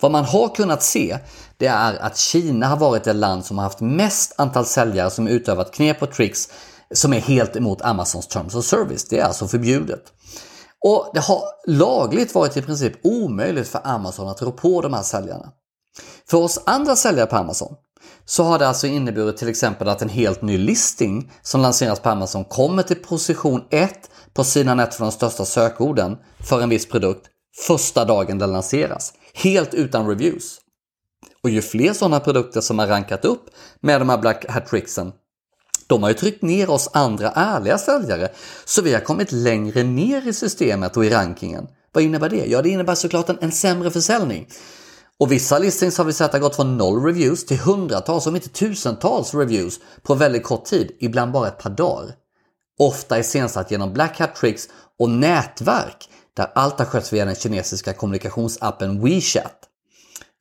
Vad 0.00 0.12
man 0.12 0.24
har 0.24 0.48
kunnat 0.48 0.82
se 0.82 1.18
det 1.58 1.66
är 1.66 1.96
att 2.02 2.18
Kina 2.18 2.66
har 2.66 2.76
varit 2.76 3.04
det 3.04 3.12
land 3.12 3.44
som 3.44 3.58
har 3.58 3.64
haft 3.64 3.80
mest 3.80 4.34
antal 4.38 4.66
säljare 4.66 5.10
som 5.10 5.28
utövat 5.28 5.74
knep 5.74 6.02
och 6.02 6.12
tricks 6.12 6.48
som 6.94 7.12
är 7.12 7.20
helt 7.20 7.56
emot 7.56 7.82
Amazons 7.82 8.28
Terms 8.28 8.54
of 8.54 8.64
Service. 8.64 9.08
Det 9.08 9.18
är 9.18 9.24
alltså 9.24 9.48
förbjudet. 9.48 10.02
Och 10.84 11.10
det 11.14 11.20
har 11.20 11.42
lagligt 11.66 12.34
varit 12.34 12.56
i 12.56 12.62
princip 12.62 12.92
omöjligt 13.02 13.68
för 13.68 13.80
Amazon 13.84 14.28
att 14.28 14.42
rå 14.42 14.52
på 14.52 14.80
de 14.80 14.94
här 14.94 15.02
säljarna. 15.02 15.52
För 16.30 16.38
oss 16.38 16.62
andra 16.66 16.96
säljare 16.96 17.26
på 17.26 17.36
Amazon 17.36 17.74
så 18.24 18.42
har 18.42 18.58
det 18.58 18.68
alltså 18.68 18.86
inneburit 18.86 19.36
till 19.36 19.48
exempel 19.48 19.88
att 19.88 20.02
en 20.02 20.08
helt 20.08 20.42
ny 20.42 20.58
listing 20.58 21.32
som 21.42 21.60
lanseras 21.60 22.00
på 22.00 22.08
Amazon 22.08 22.44
kommer 22.44 22.82
till 22.82 22.96
position 22.96 23.64
1 23.70 24.10
på 24.34 24.44
sidan 24.44 24.80
1 24.80 24.94
för 24.94 25.04
de 25.04 25.12
största 25.12 25.44
sökorden 25.44 26.16
för 26.48 26.60
en 26.60 26.68
viss 26.68 26.88
produkt 26.88 27.26
första 27.66 28.04
dagen 28.04 28.38
den 28.38 28.52
lanseras. 28.52 29.12
Helt 29.34 29.74
utan 29.74 30.08
reviews. 30.08 30.60
Och 31.42 31.50
ju 31.50 31.62
fler 31.62 31.92
sådana 31.92 32.20
produkter 32.20 32.60
som 32.60 32.78
har 32.78 32.86
rankat 32.86 33.24
upp 33.24 33.44
med 33.80 34.00
de 34.00 34.08
här 34.08 34.18
Black 34.18 34.46
Hat 34.48 34.66
Tricksen 34.66 35.12
de 35.86 36.02
har 36.02 36.10
ju 36.10 36.14
tryckt 36.14 36.42
ner 36.42 36.70
oss 36.70 36.90
andra 36.92 37.30
ärliga 37.30 37.78
säljare, 37.78 38.28
så 38.64 38.82
vi 38.82 38.92
har 38.92 39.00
kommit 39.00 39.32
längre 39.32 39.82
ner 39.82 40.28
i 40.28 40.32
systemet 40.32 40.96
och 40.96 41.04
i 41.04 41.10
rankingen. 41.10 41.66
Vad 41.92 42.04
innebär 42.04 42.28
det? 42.28 42.46
Ja, 42.46 42.62
det 42.62 42.68
innebär 42.68 42.94
såklart 42.94 43.28
en, 43.28 43.38
en 43.40 43.52
sämre 43.52 43.90
försäljning. 43.90 44.48
Och 45.18 45.32
vissa 45.32 45.58
listings 45.58 45.98
har 45.98 46.04
vi 46.04 46.12
sett 46.12 46.32
har 46.32 46.40
gått 46.40 46.56
från 46.56 46.76
noll 46.76 47.04
reviews 47.04 47.46
till 47.46 47.58
hundratals, 47.58 48.26
om 48.26 48.36
inte 48.36 48.48
tusentals 48.48 49.34
reviews 49.34 49.80
på 50.02 50.14
väldigt 50.14 50.44
kort 50.44 50.64
tid, 50.64 50.96
ibland 51.00 51.32
bara 51.32 51.48
ett 51.48 51.58
par 51.58 51.70
dagar. 51.70 52.14
Ofta 52.78 53.18
iscensatt 53.18 53.70
genom 53.70 53.92
Black 53.92 54.18
Hat 54.18 54.34
Tricks 54.34 54.68
och 54.98 55.10
nätverk 55.10 56.08
där 56.36 56.50
allt 56.54 56.78
har 56.78 56.86
skötts 56.86 57.12
via 57.12 57.24
den 57.24 57.34
kinesiska 57.34 57.92
kommunikationsappen 57.92 59.04
WeChat. 59.04 59.68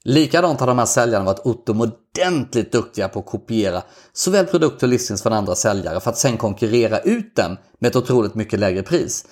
Likadant 0.05 0.60
har 0.60 0.67
de 0.67 0.79
här 0.79 0.86
säljarna 0.86 1.25
varit 1.25 1.41
utomordentligt 1.45 2.72
duktiga 2.72 3.10
på 3.10 3.19
att 3.19 3.25
kopiera 3.25 3.83
såväl 4.13 4.45
produkter 4.45 4.88
och 4.88 4.91
listings 4.91 5.24
från 5.24 5.33
andra 5.33 5.55
säljare 5.55 6.00
för 6.00 6.10
att 6.10 6.17
sen 6.17 6.38
konkurrera 6.38 7.00
ut 7.00 7.36
dem 7.36 7.57
med 7.79 7.89
ett 7.89 7.95
otroligt 7.95 8.36
mycket 8.36 8.60
lägre 8.60 8.83
pris. 8.83 9.25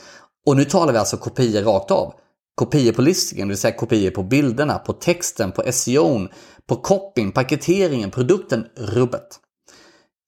Och 0.45 0.57
nu 0.57 0.65
talar 0.65 0.93
vi 0.93 0.99
alltså 0.99 1.17
kopior 1.17 1.61
rakt 1.61 1.91
av. 1.91 2.13
Kopior 2.55 2.93
på 2.93 3.01
listingen, 3.01 3.47
det 3.47 3.51
vill 3.51 3.57
säga 3.57 3.77
kopior 3.77 4.11
på 4.11 4.23
bilderna, 4.23 4.77
på 4.77 4.93
texten, 4.93 5.51
på 5.51 5.63
SEO, 5.71 6.27
på 6.67 6.75
copyn, 6.75 7.31
paketeringen, 7.31 8.11
produkten, 8.11 8.65
rubbet. 8.75 9.39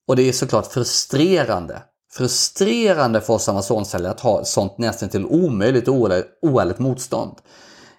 Och 0.08 0.16
det 0.16 0.28
är 0.28 0.32
såklart 0.32 0.66
frustrerande. 0.66 1.82
Frustrerande 2.12 3.20
för 3.20 3.34
oss 3.34 3.48
Amazon-säljare 3.48 4.12
att 4.12 4.20
ha 4.20 4.44
sånt 4.44 4.78
nästan 4.78 5.08
till 5.08 5.26
omöjligt 5.26 5.88
och 5.88 5.94
oärligt 6.42 6.78
motstånd. 6.78 7.32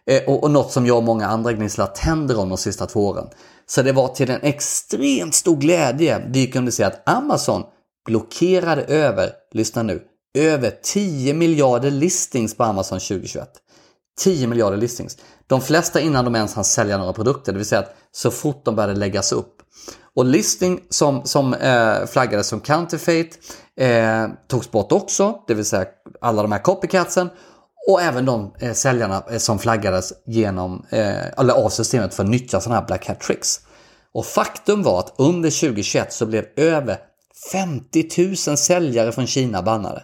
Eh, 0.08 0.24
och, 0.24 0.44
och 0.44 0.52
något 0.52 0.72
som 0.72 0.86
jag 0.86 0.98
och 0.98 1.04
många 1.04 1.28
andra 1.28 1.54
gnisslar 1.54 1.88
tänder 1.88 2.40
om 2.40 2.50
de 2.50 2.58
sista 2.58 2.86
två 2.86 3.08
åren. 3.08 3.28
Så 3.66 3.82
det 3.82 3.92
var 3.92 4.08
till 4.08 4.30
en 4.30 4.42
extremt 4.42 5.36
stor 5.36 5.56
glädje 5.56 6.26
vi 6.30 6.48
kunde 6.48 6.72
se 6.72 6.84
att 6.84 7.10
Amazon 7.10 7.64
blockerade 8.06 8.84
över, 8.84 9.30
lyssna 9.52 9.84
nu, 9.84 10.02
över 10.38 10.72
10 10.84 11.34
miljarder 11.34 11.92
listings 11.92 12.58
på 12.58 12.64
Amazon 12.64 13.00
2021. 13.00 13.50
10 14.20 14.48
miljarder 14.48 14.78
listings. 14.78 15.18
De 15.48 15.62
flesta 15.62 16.00
innan 16.00 16.26
de 16.26 16.36
ens 16.36 16.54
hann 16.54 16.64
sälja 16.64 16.98
några 16.98 17.14
produkter, 17.14 17.52
det 17.52 17.58
vill 17.58 17.68
säga 17.68 17.80
att 17.80 17.96
så 18.12 18.32
fort 18.32 18.66
de 18.66 18.76
började 18.76 18.96
läggas 19.00 19.32
upp. 19.32 19.62
Och 20.16 20.26
listing 20.26 20.82
som, 20.90 21.26
som 21.26 21.54
eh, 21.54 22.06
flaggades 22.06 22.48
som 22.48 22.60
counterfeit 22.60 23.40
eh, 23.78 24.28
togs 24.48 24.72
bort 24.72 24.92
också, 24.92 25.44
det 25.48 25.54
vill 25.54 25.66
säga 25.66 25.86
alla 26.22 26.42
de 26.42 26.52
här 26.52 26.60
copycatsen. 26.60 27.30
Och 27.88 28.02
även 28.02 28.26
de 28.26 28.54
eh, 28.60 28.74
säljarna 28.74 29.24
eh, 29.32 29.38
som 29.38 29.60
flaggades 29.60 30.14
genom, 30.26 30.86
eh, 30.90 31.40
eller 31.40 31.54
av 31.54 31.70
systemet 31.70 32.14
för 32.14 32.24
att 32.24 32.30
nyttja 32.30 32.62
sådana 32.62 32.80
här 32.80 32.88
Black 32.88 33.08
Hat 33.08 33.20
Tricks. 33.20 33.60
Och 34.14 34.26
faktum 34.26 34.84
var 34.84 35.00
att 35.00 35.14
under 35.18 35.50
2021 35.50 36.14
så 36.14 36.26
blev 36.26 36.46
över 36.56 36.98
50 37.52 38.48
000 38.48 38.58
säljare 38.58 39.12
från 39.12 39.28
Kina 39.28 39.62
bannade. 39.62 40.04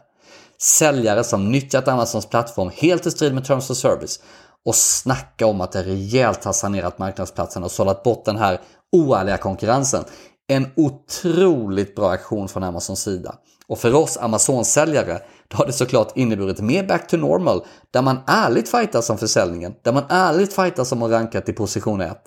Säljare 0.61 1.23
som 1.23 1.51
nyttjat 1.51 1.87
Amazons 1.87 2.25
plattform 2.25 2.71
helt 2.75 3.05
i 3.05 3.11
strid 3.11 3.33
med 3.33 3.45
Terms 3.45 3.69
of 3.69 3.77
Service. 3.77 4.19
Och 4.65 4.75
snacka 4.75 5.45
om 5.45 5.61
att 5.61 5.71
det 5.71 5.83
rejält 5.83 6.43
har 6.43 6.53
sanerat 6.53 6.99
marknadsplatsen 6.99 7.63
och 7.63 7.71
sållat 7.71 8.03
bort 8.03 8.25
den 8.25 8.37
här 8.37 8.61
oärliga 8.91 9.37
konkurrensen. 9.37 10.03
En 10.47 10.67
otroligt 10.75 11.95
bra 11.95 12.11
aktion 12.11 12.47
från 12.47 12.63
Amazons 12.63 13.01
sida. 13.01 13.35
Och 13.67 13.79
för 13.79 13.93
oss 13.93 14.17
Amazon-säljare 14.17 15.21
då 15.51 15.57
har 15.57 15.65
det 15.65 15.73
såklart 15.73 16.17
inneburit 16.17 16.59
mer 16.59 16.83
back 16.83 17.07
to 17.07 17.17
normal, 17.17 17.65
där 17.91 18.01
man 18.01 18.19
ärligt 18.27 18.69
fightas 18.69 19.09
om 19.09 19.17
försäljningen, 19.17 19.73
där 19.83 19.91
man 19.91 20.03
ärligt 20.09 20.53
fightas 20.53 20.91
om 20.91 21.03
att 21.03 21.11
ranka 21.11 21.41
till 21.41 21.55
position 21.55 22.01
1. 22.01 22.17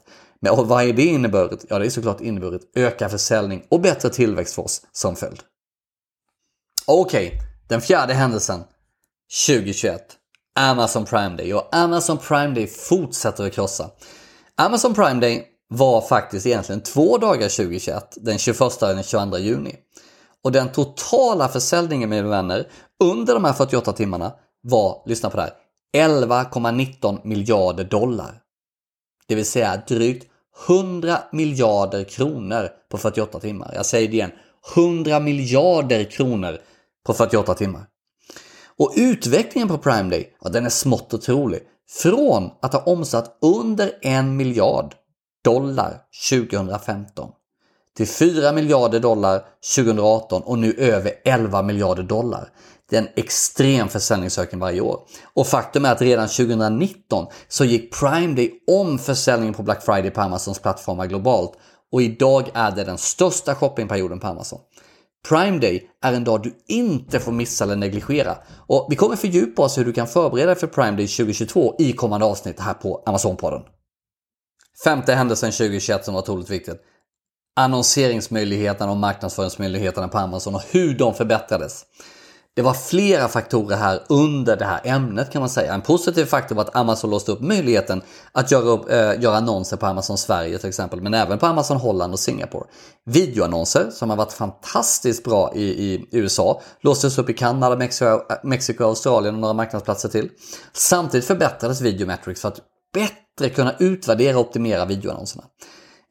Men 0.40 0.52
och 0.52 0.68
vad 0.68 0.84
är 0.84 0.92
det 0.92 1.04
inneburit? 1.04 1.64
Ja, 1.68 1.78
det 1.78 1.86
är 1.86 1.90
såklart 1.90 2.20
inneburit 2.20 2.72
ökad 2.76 3.10
försäljning 3.10 3.66
och 3.70 3.80
bättre 3.80 4.10
tillväxt 4.10 4.54
för 4.54 4.62
oss 4.62 4.82
som 4.92 5.16
följd. 5.16 5.40
Okej, 6.86 7.26
okay, 7.26 7.40
den 7.68 7.80
fjärde 7.80 8.14
händelsen 8.14 8.60
2021. 9.46 10.02
Amazon 10.58 11.04
Prime 11.04 11.36
Day 11.36 11.54
och 11.54 11.76
Amazon 11.76 12.18
Prime 12.18 12.54
Day 12.54 12.66
fortsätter 12.66 13.46
att 13.46 13.52
krossa. 13.52 13.90
Amazon 14.56 14.94
Prime 14.94 15.20
Day 15.20 15.46
var 15.68 16.00
faktiskt 16.00 16.46
egentligen 16.46 16.80
två 16.80 17.18
dagar 17.18 17.48
2021, 17.48 18.14
den 18.16 18.38
21 18.38 18.60
och 18.60 18.70
den 18.80 19.02
22 19.02 19.38
juni. 19.38 19.76
Och 20.44 20.52
den 20.52 20.72
totala 20.72 21.48
försäljningen 21.48 22.10
mina 22.10 22.28
vänner 22.28 22.66
under 23.12 23.34
de 23.34 23.44
här 23.44 23.52
48 23.52 23.92
timmarna 23.92 24.32
var, 24.62 25.02
lyssna 25.06 25.30
på 25.30 25.36
det 25.36 25.42
här, 25.42 25.52
11,19 26.08 27.20
miljarder 27.24 27.84
dollar. 27.84 28.40
Det 29.26 29.34
vill 29.34 29.46
säga 29.46 29.82
drygt 29.88 30.30
100 30.68 31.18
miljarder 31.32 32.04
kronor 32.04 32.68
på 32.90 32.98
48 32.98 33.40
timmar. 33.40 33.72
Jag 33.74 33.86
säger 33.86 34.08
det 34.08 34.14
igen, 34.14 34.32
100 34.76 35.20
miljarder 35.20 36.04
kronor 36.04 36.58
på 37.06 37.14
48 37.14 37.54
timmar. 37.54 37.86
Och 38.78 38.92
utvecklingen 38.96 39.68
på 39.68 39.78
Prime 39.78 40.10
Day, 40.10 40.36
ja, 40.40 40.50
den 40.50 40.66
är 40.66 40.70
smått 40.70 41.14
otrolig. 41.14 41.60
Från 41.90 42.50
att 42.62 42.72
ha 42.72 42.80
omsatt 42.80 43.38
under 43.40 43.98
en 44.02 44.36
miljard 44.36 44.94
dollar 45.44 46.00
2015 46.30 47.30
till 47.96 48.08
4 48.08 48.52
miljarder 48.52 49.00
dollar 49.00 49.44
2018 49.76 50.42
och 50.42 50.58
nu 50.58 50.74
över 50.78 51.12
11 51.24 51.62
miljarder 51.62 52.02
dollar. 52.02 52.48
Det 52.90 52.96
är 52.96 53.02
en 53.02 53.08
extrem 53.16 53.88
försäljningsökning 53.88 54.60
varje 54.60 54.80
år. 54.80 55.00
Och 55.34 55.46
faktum 55.46 55.84
är 55.84 55.92
att 55.92 56.02
redan 56.02 56.28
2019 56.28 57.26
så 57.48 57.64
gick 57.64 58.00
Prime 58.00 58.34
Day 58.34 58.52
om 58.66 58.98
försäljningen 58.98 59.54
på 59.54 59.62
Black 59.62 59.84
Friday 59.84 60.10
på 60.10 60.20
Amazons 60.20 60.58
plattformar 60.58 61.06
globalt 61.06 61.52
och 61.92 62.02
idag 62.02 62.50
är 62.54 62.70
det 62.70 62.84
den 62.84 62.98
största 62.98 63.54
shoppingperioden 63.54 64.20
på 64.20 64.26
Amazon. 64.26 64.58
Prime 65.28 65.58
Day 65.58 65.90
är 66.02 66.12
en 66.12 66.24
dag 66.24 66.42
du 66.42 66.54
inte 66.68 67.20
får 67.20 67.32
missa 67.32 67.64
eller 67.64 67.76
negligera. 67.76 68.36
Och 68.66 68.86
vi 68.90 68.96
kommer 68.96 69.16
fördjupa 69.16 69.62
oss 69.62 69.78
hur 69.78 69.84
du 69.84 69.92
kan 69.92 70.06
förbereda 70.06 70.46
dig 70.46 70.56
för 70.56 70.66
Prime 70.66 70.96
Day 70.96 71.06
2022 71.06 71.74
i 71.78 71.92
kommande 71.92 72.26
avsnitt 72.26 72.60
här 72.60 72.74
på 72.74 73.02
Amazon-podden. 73.06 73.62
Femte 74.84 75.14
händelsen 75.14 75.52
2021 75.52 76.04
som 76.04 76.14
var 76.14 76.20
otroligt 76.20 76.50
viktigt 76.50 76.80
annonseringsmöjligheterna 77.56 78.90
och 78.90 78.96
marknadsföringsmöjligheterna 78.96 80.08
på 80.08 80.18
Amazon 80.18 80.54
och 80.54 80.62
hur 80.70 80.98
de 80.98 81.14
förbättrades. 81.14 81.84
Det 82.56 82.62
var 82.62 82.74
flera 82.74 83.28
faktorer 83.28 83.76
här 83.76 84.00
under 84.08 84.56
det 84.56 84.64
här 84.64 84.80
ämnet 84.84 85.30
kan 85.30 85.42
man 85.42 85.48
säga. 85.48 85.74
En 85.74 85.80
positiv 85.80 86.24
faktor 86.24 86.56
var 86.56 86.62
att 86.62 86.76
Amazon 86.76 87.10
låste 87.10 87.32
upp 87.32 87.40
möjligheten 87.40 88.02
att 88.32 88.50
göra, 88.50 88.64
upp, 88.64 88.90
äh, 88.90 89.22
göra 89.22 89.36
annonser 89.36 89.76
på 89.76 89.86
Amazon 89.86 90.18
Sverige 90.18 90.58
till 90.58 90.68
exempel, 90.68 91.00
men 91.00 91.14
även 91.14 91.38
på 91.38 91.46
Amazon 91.46 91.76
Holland 91.76 92.12
och 92.12 92.18
Singapore. 92.18 92.64
Videoannonser 93.06 93.90
som 93.90 94.10
har 94.10 94.16
varit 94.16 94.32
fantastiskt 94.32 95.24
bra 95.24 95.52
i, 95.54 95.62
i 95.62 96.08
USA 96.12 96.60
låstes 96.80 97.18
upp 97.18 97.30
i 97.30 97.34
Kanada, 97.34 97.76
Mexiko, 97.76 98.20
Mexiko, 98.42 98.84
Australien 98.84 99.34
och 99.34 99.40
några 99.40 99.54
marknadsplatser 99.54 100.08
till. 100.08 100.30
Samtidigt 100.72 101.26
förbättrades 101.26 101.80
Videometrics 101.80 102.40
för 102.40 102.48
att 102.48 102.60
bättre 102.94 103.54
kunna 103.54 103.74
utvärdera 103.78 104.38
och 104.38 104.46
optimera 104.46 104.84
videoannonserna. 104.84 105.44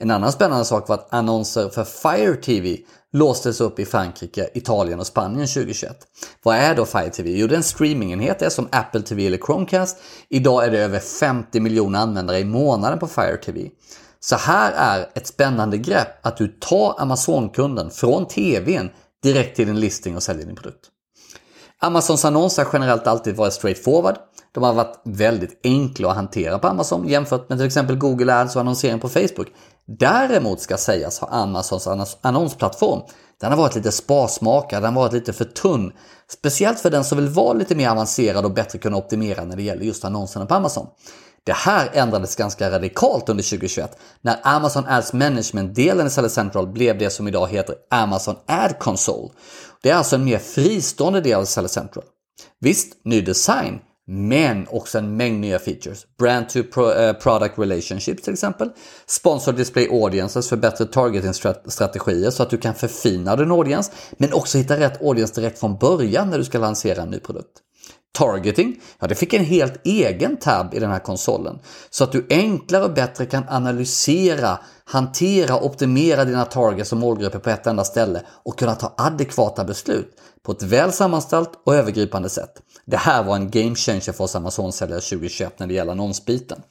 En 0.03 0.11
annan 0.11 0.31
spännande 0.31 0.65
sak 0.65 0.87
var 0.87 0.95
att 0.95 1.13
annonser 1.13 1.69
för 1.69 1.83
Fire 1.83 2.35
TV 2.35 2.77
låstes 3.13 3.61
upp 3.61 3.79
i 3.79 3.85
Frankrike, 3.85 4.49
Italien 4.53 4.99
och 4.99 5.07
Spanien 5.07 5.47
2021. 5.47 5.97
Vad 6.43 6.55
är 6.55 6.75
då 6.75 6.85
Fire 6.85 7.09
TV? 7.09 7.31
Jo, 7.31 7.47
det 7.47 7.55
är 7.55 7.57
en 7.57 7.63
streamingenhet, 7.63 8.39
det 8.39 8.45
är 8.45 8.49
som 8.49 8.67
Apple 8.71 9.01
TV 9.01 9.27
eller 9.27 9.37
Chromecast. 9.37 9.97
Idag 10.29 10.65
är 10.65 10.71
det 10.71 10.79
över 10.79 10.99
50 10.99 11.59
miljoner 11.59 11.99
användare 11.99 12.39
i 12.39 12.45
månaden 12.45 12.99
på 12.99 13.07
Fire 13.07 13.37
TV. 13.37 13.69
Så 14.19 14.35
här 14.35 14.71
är 14.71 15.09
ett 15.13 15.27
spännande 15.27 15.77
grepp 15.77 16.25
att 16.25 16.37
du 16.37 16.47
tar 16.47 16.95
Amazon-kunden 16.97 17.89
från 17.89 18.27
TVn 18.27 18.89
direkt 19.23 19.55
till 19.55 19.67
din 19.67 19.79
listing 19.79 20.15
och 20.15 20.23
säljer 20.23 20.45
din 20.45 20.55
produkt. 20.55 20.89
Amazons 21.79 22.25
annonser 22.25 22.63
har 22.63 22.69
generellt 22.73 23.07
alltid 23.07 23.35
varit 23.35 23.53
straightforward. 23.53 24.15
De 24.53 24.63
har 24.63 24.73
varit 24.73 25.01
väldigt 25.03 25.59
enkla 25.63 26.09
att 26.09 26.15
hantera 26.15 26.59
på 26.59 26.67
Amazon 26.67 27.07
jämfört 27.07 27.49
med 27.49 27.57
till 27.57 27.67
exempel 27.67 27.95
Google 27.95 28.35
Ads 28.35 28.55
och 28.55 28.61
annonsering 28.61 28.99
på 28.99 29.09
Facebook. 29.09 29.47
Däremot 29.85 30.61
ska 30.61 30.77
sägas 30.77 31.19
har 31.19 31.29
Amazons 31.31 32.17
annonsplattform 32.21 33.01
den 33.43 33.51
har 33.51 33.57
varit 33.57 33.75
lite 33.75 33.91
sparsmakad, 33.91 34.83
den 34.83 34.93
har 34.93 35.01
varit 35.01 35.13
lite 35.13 35.33
för 35.33 35.45
tunn. 35.45 35.91
Speciellt 36.27 36.79
för 36.79 36.89
den 36.89 37.03
som 37.03 37.17
vill 37.17 37.27
vara 37.27 37.53
lite 37.53 37.75
mer 37.75 37.89
avancerad 37.89 38.45
och 38.45 38.53
bättre 38.53 38.79
kunna 38.79 38.97
optimera 38.97 39.43
när 39.43 39.55
det 39.55 39.63
gäller 39.63 39.85
just 39.85 40.05
annonserna 40.05 40.45
på 40.45 40.55
Amazon. 40.55 40.87
Det 41.43 41.53
här 41.53 41.89
ändrades 41.93 42.35
ganska 42.35 42.71
radikalt 42.71 43.29
under 43.29 43.43
2021 43.43 43.97
när 44.21 44.39
Amazon 44.43 44.83
Ads 44.87 45.13
Management-delen 45.13 46.07
i 46.07 46.09
Seller 46.09 46.29
Central 46.29 46.67
blev 46.67 46.97
det 46.97 47.09
som 47.09 47.27
idag 47.27 47.47
heter 47.47 47.75
Amazon 47.89 48.35
Ad 48.45 48.73
Console. 48.79 49.29
Det 49.81 49.89
är 49.89 49.95
alltså 49.95 50.15
en 50.15 50.25
mer 50.25 50.37
fristående 50.37 51.21
del 51.21 51.39
av 51.39 51.45
Seller 51.45 51.67
Central. 51.67 52.03
Visst, 52.59 53.05
ny 53.05 53.21
design, 53.21 53.79
men 54.07 54.67
också 54.67 54.97
en 54.97 55.17
mängd 55.17 55.39
nya 55.39 55.59
features. 55.59 56.05
Brand 56.19 56.49
to 56.49 56.59
eh, 56.59 57.13
product 57.13 57.59
relationships 57.59 58.23
till 58.23 58.33
exempel. 58.33 58.69
Sponsor 59.05 59.53
display 59.53 59.87
audiences 59.91 60.49
för 60.49 60.57
bättre 60.57 60.85
targeting-strategier 60.85 62.31
så 62.31 62.43
att 62.43 62.49
du 62.49 62.57
kan 62.57 62.75
förfina 62.75 63.35
din 63.35 63.51
audience. 63.51 63.91
Men 64.17 64.33
också 64.33 64.57
hitta 64.57 64.79
rätt 64.79 65.01
audience 65.01 65.41
direkt 65.41 65.59
från 65.59 65.77
början 65.77 66.29
när 66.29 66.37
du 66.37 66.43
ska 66.43 66.57
lansera 66.57 67.01
en 67.01 67.09
ny 67.09 67.19
produkt. 67.19 67.59
Targeting, 68.17 68.81
ja 68.99 69.07
det 69.07 69.15
fick 69.15 69.33
en 69.33 69.45
helt 69.45 69.81
egen 69.83 70.37
tab 70.37 70.73
i 70.73 70.79
den 70.79 70.91
här 70.91 70.99
konsolen. 70.99 71.59
Så 71.89 72.03
att 72.03 72.11
du 72.11 72.27
enklare 72.29 72.83
och 72.83 72.93
bättre 72.93 73.25
kan 73.25 73.43
analysera, 73.49 74.59
hantera 74.85 75.55
och 75.55 75.65
optimera 75.65 76.25
dina 76.25 76.45
targets 76.45 76.91
och 76.91 76.97
målgrupper 76.97 77.39
på 77.39 77.49
ett 77.49 77.67
enda 77.67 77.83
ställe 77.83 78.21
och 78.45 78.59
kunna 78.59 78.75
ta 78.75 78.93
adekvata 78.97 79.63
beslut 79.63 80.15
på 80.45 80.51
ett 80.51 80.63
väl 80.63 80.91
sammanställt 80.91 81.49
och 81.65 81.75
övergripande 81.75 82.29
sätt. 82.29 82.53
Det 82.85 82.97
här 82.97 83.23
var 83.23 83.35
en 83.35 83.49
game 83.49 83.75
changer 83.75 84.11
för 84.11 84.23
oss 84.23 84.35
Amazon-säljare 84.35 85.01
2021 85.01 85.59
när 85.59 85.67
det 85.67 85.73
gäller 85.73 85.91
annonsbiten. 85.91 86.61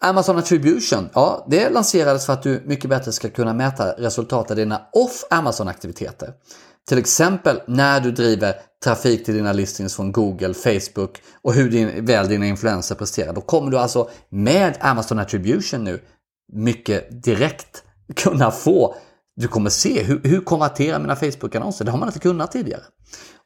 Amazon 0.00 0.38
Attribution, 0.38 1.08
ja 1.14 1.46
det 1.50 1.70
lanserades 1.70 2.26
för 2.26 2.32
att 2.32 2.42
du 2.42 2.62
mycket 2.66 2.90
bättre 2.90 3.12
ska 3.12 3.28
kunna 3.28 3.54
mäta 3.54 3.92
resultat 3.92 4.50
av 4.50 4.56
dina 4.56 4.80
off 4.92 5.24
Amazon-aktiviteter. 5.30 6.32
Till 6.88 6.98
exempel 6.98 7.60
när 7.66 8.00
du 8.00 8.10
driver 8.10 8.54
trafik 8.84 9.24
till 9.24 9.34
dina 9.34 9.52
listings 9.52 9.96
från 9.96 10.12
Google, 10.12 10.54
Facebook 10.54 11.22
och 11.42 11.54
hur 11.54 11.70
din, 11.70 12.04
väl 12.04 12.28
dina 12.28 12.46
influenser 12.46 12.94
presterar. 12.94 13.32
Då 13.32 13.40
kommer 13.40 13.70
du 13.70 13.78
alltså 13.78 14.10
med 14.28 14.76
Amazon 14.80 15.18
Attribution 15.18 15.84
nu 15.84 16.00
mycket 16.52 17.22
direkt 17.22 17.82
kunna 18.16 18.50
få 18.50 18.94
du 19.40 19.48
kommer 19.48 19.70
se 19.70 20.02
hur, 20.02 20.20
hur 20.24 20.40
konverterar 20.40 20.98
mina 20.98 21.16
Facebook-annonser? 21.16 21.84
Det 21.84 21.90
har 21.90 21.98
man 21.98 22.08
inte 22.08 22.18
kunnat 22.18 22.52
tidigare. 22.52 22.82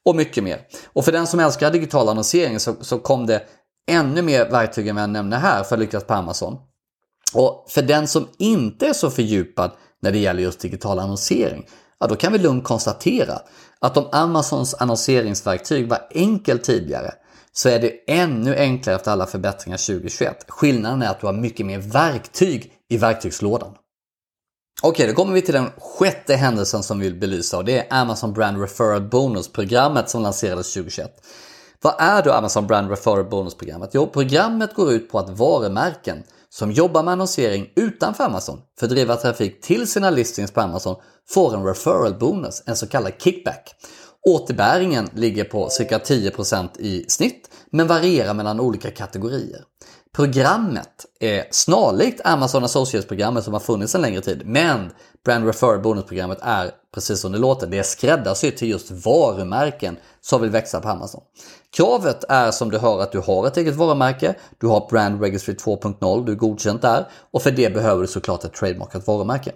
Och 0.05 0.17
mycket 0.17 0.45
mer. 0.45 0.61
Och 0.93 1.05
för 1.05 1.13
den 1.13 1.27
som 1.27 1.41
älskar 1.41 1.71
digital 1.71 2.09
annonsering 2.09 2.61
så, 2.61 2.75
så 2.81 2.99
kom 2.99 3.27
det 3.27 3.43
ännu 3.91 4.23
mer 4.23 4.51
verktyg 4.51 4.87
än 4.87 4.95
vad 4.95 5.03
jag 5.03 5.11
nämner 5.11 5.39
här 5.39 5.63
för 5.63 5.77
att 5.77 5.81
lyckas 5.81 6.05
på 6.05 6.15
Amazon. 6.15 6.59
Och 7.35 7.67
för 7.69 7.83
den 7.83 8.09
som 8.09 8.29
inte 8.39 8.87
är 8.87 8.93
så 8.93 9.11
fördjupad 9.11 9.71
när 10.03 10.13
det 10.13 10.19
gäller 10.19 10.43
just 10.43 10.61
digital 10.61 10.99
annonsering, 10.99 11.67
ja 12.01 12.07
då 12.07 12.17
kan 12.17 12.33
vi 12.33 12.39
lugnt 12.39 12.65
konstatera 12.65 13.39
att 13.83 13.97
om 13.97 14.09
Amazons 14.13 14.75
annonseringsverktyg 14.75 15.89
var 15.89 16.09
enkelt 16.15 16.65
tidigare 16.65 17.15
så 17.53 17.69
är 17.69 17.81
det 17.81 17.93
ännu 18.07 18.57
enklare 18.57 18.97
efter 18.97 19.11
alla 19.11 19.27
förbättringar 19.27 19.77
2021. 19.77 20.45
Skillnaden 20.49 21.03
är 21.03 21.09
att 21.09 21.21
du 21.21 21.27
har 21.27 21.33
mycket 21.33 21.67
mer 21.67 21.79
verktyg 21.79 22.73
i 22.89 22.97
verktygslådan. 22.97 23.75
Okej, 24.83 25.07
då 25.07 25.15
kommer 25.15 25.35
vi 25.35 25.43
till 25.43 25.55
den 25.55 25.71
sjätte 25.79 26.35
händelsen 26.35 26.83
som 26.83 26.99
vi 26.99 27.05
vill 27.09 27.21
belysa 27.21 27.57
och 27.57 27.65
det 27.65 27.79
är 27.79 28.01
Amazon 28.01 28.33
Brand 28.33 28.61
Referral 28.61 29.03
Bonus-programmet 29.03 30.11
som 30.11 30.23
lanserades 30.23 30.73
2021. 30.73 31.11
Vad 31.83 31.95
är 31.99 32.23
då 32.23 32.33
Amazon 32.33 32.67
Brand 32.67 32.91
Referral 32.91 33.25
Bonus-programmet? 33.25 33.91
Jo, 33.93 34.07
programmet 34.07 34.75
går 34.75 34.93
ut 34.93 35.11
på 35.11 35.19
att 35.19 35.31
varumärken 35.31 36.23
som 36.55 36.73
jobbar 36.73 37.03
med 37.03 37.13
annonsering 37.13 37.73
utanför 37.77 38.25
Amazon 38.25 38.61
för 38.79 38.87
att 38.87 38.91
driva 38.91 39.17
trafik 39.17 39.61
till 39.61 39.87
sina 39.87 40.11
listings 40.11 40.51
på 40.51 40.61
Amazon 40.61 40.97
får 41.29 41.55
en 41.55 41.65
referral 41.65 42.19
bonus, 42.19 42.63
en 42.67 42.77
så 42.77 42.87
kallad 42.87 43.13
kickback. 43.19 43.75
Återbäringen 44.29 45.09
ligger 45.15 45.45
på 45.45 45.69
cirka 45.69 45.99
10% 45.99 46.69
i 46.79 47.05
snitt 47.09 47.51
men 47.71 47.87
varierar 47.87 48.35
mellan 48.35 48.61
olika 48.61 48.91
kategorier. 48.91 49.61
Programmet 50.17 51.07
är 51.21 51.45
snarlikt 51.51 52.21
Amazon 52.25 52.65
Associates-programmet 52.65 53.45
som 53.45 53.53
har 53.53 53.61
funnits 53.61 53.95
en 53.95 54.01
längre 54.01 54.21
tid. 54.21 54.43
Men 54.47 54.91
Brand 55.25 55.47
Refer 55.47 55.79
bonusprogrammet 55.79 56.39
är 56.43 56.71
precis 56.95 57.21
som 57.21 57.33
det 57.33 57.39
låter. 57.39 57.67
Det 57.67 57.79
är 57.79 57.83
skräddarsytt 57.83 58.57
till 58.57 58.69
just 58.69 58.91
varumärken 58.91 59.97
som 60.21 60.41
vill 60.41 60.51
växa 60.51 60.81
på 60.81 60.89
Amazon. 60.89 61.21
Kravet 61.77 62.25
är 62.29 62.51
som 62.51 62.71
du 62.71 62.79
hör 62.79 63.03
att 63.03 63.13
du 63.13 63.19
har 63.19 63.47
ett 63.47 63.57
eget 63.57 63.75
varumärke, 63.75 64.35
du 64.61 64.67
har 64.67 64.89
Brand 64.91 65.21
Registry 65.21 65.55
2.0, 65.55 66.25
du 66.25 66.33
är 66.33 66.37
godkänt 66.37 66.83
där 66.83 67.09
och 67.31 67.43
för 67.43 67.51
det 67.51 67.75
behöver 67.75 68.01
du 68.01 68.07
såklart 68.07 68.45
ett 68.45 68.55
trademarkat 68.55 69.07
varumärke. 69.07 69.53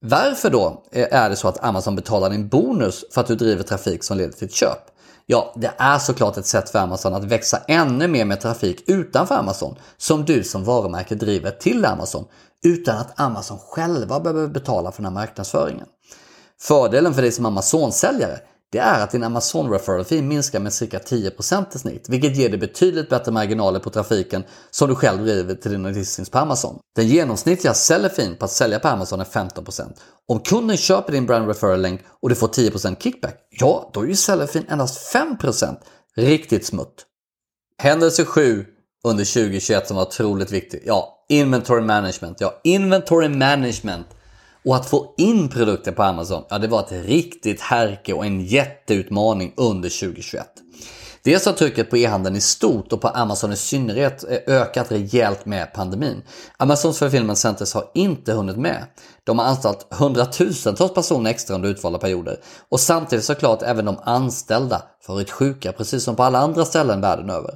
Varför 0.00 0.50
då 0.50 0.84
är 0.92 1.30
det 1.30 1.36
så 1.36 1.48
att 1.48 1.64
Amazon 1.64 1.96
betalar 1.96 2.30
din 2.30 2.48
bonus 2.48 3.04
för 3.12 3.20
att 3.20 3.26
du 3.26 3.34
driver 3.36 3.62
trafik 3.62 4.04
som 4.04 4.16
leder 4.16 4.32
till 4.32 4.46
ett 4.46 4.54
köp? 4.54 4.95
Ja, 5.28 5.52
det 5.56 5.72
är 5.78 5.98
såklart 5.98 6.36
ett 6.36 6.46
sätt 6.46 6.70
för 6.70 6.78
Amazon 6.78 7.14
att 7.14 7.24
växa 7.24 7.58
ännu 7.68 8.08
mer 8.08 8.24
med 8.24 8.40
trafik 8.40 8.84
utanför 8.86 9.34
Amazon 9.34 9.76
som 9.96 10.24
du 10.24 10.44
som 10.44 10.64
varumärke 10.64 11.14
driver 11.14 11.50
till 11.50 11.84
Amazon 11.84 12.24
utan 12.64 12.96
att 12.98 13.20
Amazon 13.20 13.58
själva 13.58 14.20
behöver 14.20 14.48
betala 14.48 14.92
för 14.92 15.02
den 15.02 15.12
här 15.12 15.20
marknadsföringen. 15.20 15.86
Fördelen 16.60 17.14
för 17.14 17.22
dig 17.22 17.32
som 17.32 17.46
Amazon-säljare 17.46 18.38
det 18.72 18.78
är 18.78 19.02
att 19.02 19.10
din 19.10 19.22
Amazon 19.22 19.70
referral 19.70 20.04
fee 20.04 20.22
minskar 20.22 20.60
med 20.60 20.72
cirka 20.72 20.98
10% 20.98 21.76
i 21.76 21.78
snitt, 21.78 22.08
vilket 22.08 22.36
ger 22.36 22.48
dig 22.48 22.58
betydligt 22.58 23.08
bättre 23.08 23.32
marginaler 23.32 23.80
på 23.80 23.90
trafiken 23.90 24.44
som 24.70 24.88
du 24.88 24.94
själv 24.94 25.24
driver 25.24 25.54
till 25.54 25.70
dina 25.70 25.88
listings 25.88 26.30
på 26.30 26.38
Amazon. 26.38 26.78
Den 26.96 27.06
genomsnittliga 27.06 27.74
seller 27.74 28.08
fin 28.08 28.36
på 28.36 28.44
att 28.44 28.50
sälja 28.50 28.78
på 28.78 28.88
Amazon 28.88 29.20
är 29.20 29.24
15%. 29.24 29.82
Om 30.28 30.40
kunden 30.40 30.76
köper 30.76 31.12
din 31.12 31.26
brand 31.26 31.48
referral-länk 31.48 32.00
och 32.22 32.28
du 32.28 32.34
får 32.34 32.48
10% 32.48 33.02
kickback, 33.02 33.36
ja, 33.50 33.90
då 33.94 34.00
är 34.00 34.06
ju 34.06 34.16
seller 34.16 34.46
fin 34.46 34.64
endast 34.68 35.14
5%. 35.14 35.76
Riktigt 36.16 36.66
smutt. 36.66 37.06
Händelse 37.82 38.24
7 38.24 38.64
under 39.04 39.24
2021 39.24 39.86
som 39.86 39.96
var 39.96 40.06
otroligt 40.06 40.52
viktig. 40.52 40.82
Ja, 40.86 41.24
inventory 41.28 41.80
management. 41.80 42.40
Ja, 42.40 42.60
inventory 42.64 43.28
management 43.28 44.06
och 44.66 44.76
att 44.76 44.86
få 44.86 45.14
in 45.16 45.48
produkter 45.48 45.92
på 45.92 46.02
Amazon, 46.02 46.44
ja 46.48 46.58
det 46.58 46.68
var 46.68 46.80
ett 46.80 47.06
riktigt 47.06 47.60
härke 47.60 48.12
och 48.12 48.26
en 48.26 48.40
jätteutmaning 48.40 49.52
under 49.56 49.88
2021. 49.88 50.46
Dels 51.22 51.46
har 51.46 51.52
trycket 51.52 51.90
på 51.90 51.96
e-handeln 51.96 52.36
i 52.36 52.40
stort 52.40 52.92
och 52.92 53.00
på 53.00 53.08
Amazon 53.08 53.52
i 53.52 53.56
synnerhet 53.56 54.24
eh, 54.24 54.54
ökat 54.56 54.92
rejält 54.92 55.46
med 55.46 55.74
pandemin. 55.74 56.22
Amazons 56.56 56.98
fulfillment 56.98 57.38
centers 57.38 57.74
har 57.74 57.84
inte 57.94 58.32
hunnit 58.32 58.56
med. 58.56 58.84
De 59.24 59.38
har 59.38 59.46
anställt 59.46 59.86
hundratusentals 59.90 60.94
personer 60.94 61.30
extra 61.30 61.54
under 61.54 61.68
utvalda 61.68 61.98
perioder 61.98 62.36
och 62.68 62.80
samtidigt 62.80 63.24
såklart 63.24 63.62
även 63.62 63.84
de 63.84 63.96
anställda 64.04 64.82
varit 65.08 65.30
sjuka 65.30 65.72
precis 65.72 66.04
som 66.04 66.16
på 66.16 66.22
alla 66.22 66.38
andra 66.38 66.64
ställen 66.64 67.00
världen 67.00 67.30
över. 67.30 67.54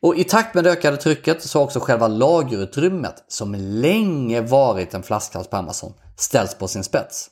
Och 0.00 0.16
i 0.16 0.24
takt 0.24 0.54
med 0.54 0.64
det 0.64 0.70
ökade 0.70 0.96
trycket 0.96 1.42
så 1.42 1.58
har 1.58 1.64
också 1.64 1.80
själva 1.80 2.08
lagerutrymmet, 2.08 3.24
som 3.28 3.54
länge 3.54 4.40
varit 4.40 4.94
en 4.94 5.02
flaskhals 5.02 5.48
på 5.48 5.56
Amazon, 5.56 5.92
ställs 6.16 6.54
på 6.54 6.68
sin 6.68 6.84
spets. 6.84 7.30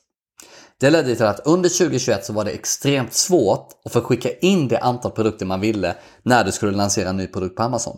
Det 0.79 0.89
ledde 0.89 1.15
till 1.15 1.25
att 1.25 1.47
under 1.47 1.69
2021 1.69 2.25
så 2.25 2.33
var 2.33 2.45
det 2.45 2.51
extremt 2.51 3.13
svårt 3.13 3.69
att 3.85 3.93
få 3.93 4.01
skicka 4.01 4.29
in 4.31 4.67
det 4.67 4.79
antal 4.79 5.11
produkter 5.11 5.45
man 5.45 5.59
ville 5.59 5.95
när 6.23 6.43
du 6.43 6.51
skulle 6.51 6.71
lansera 6.71 7.09
en 7.09 7.17
ny 7.17 7.27
produkt 7.27 7.55
på 7.55 7.63
Amazon. 7.63 7.97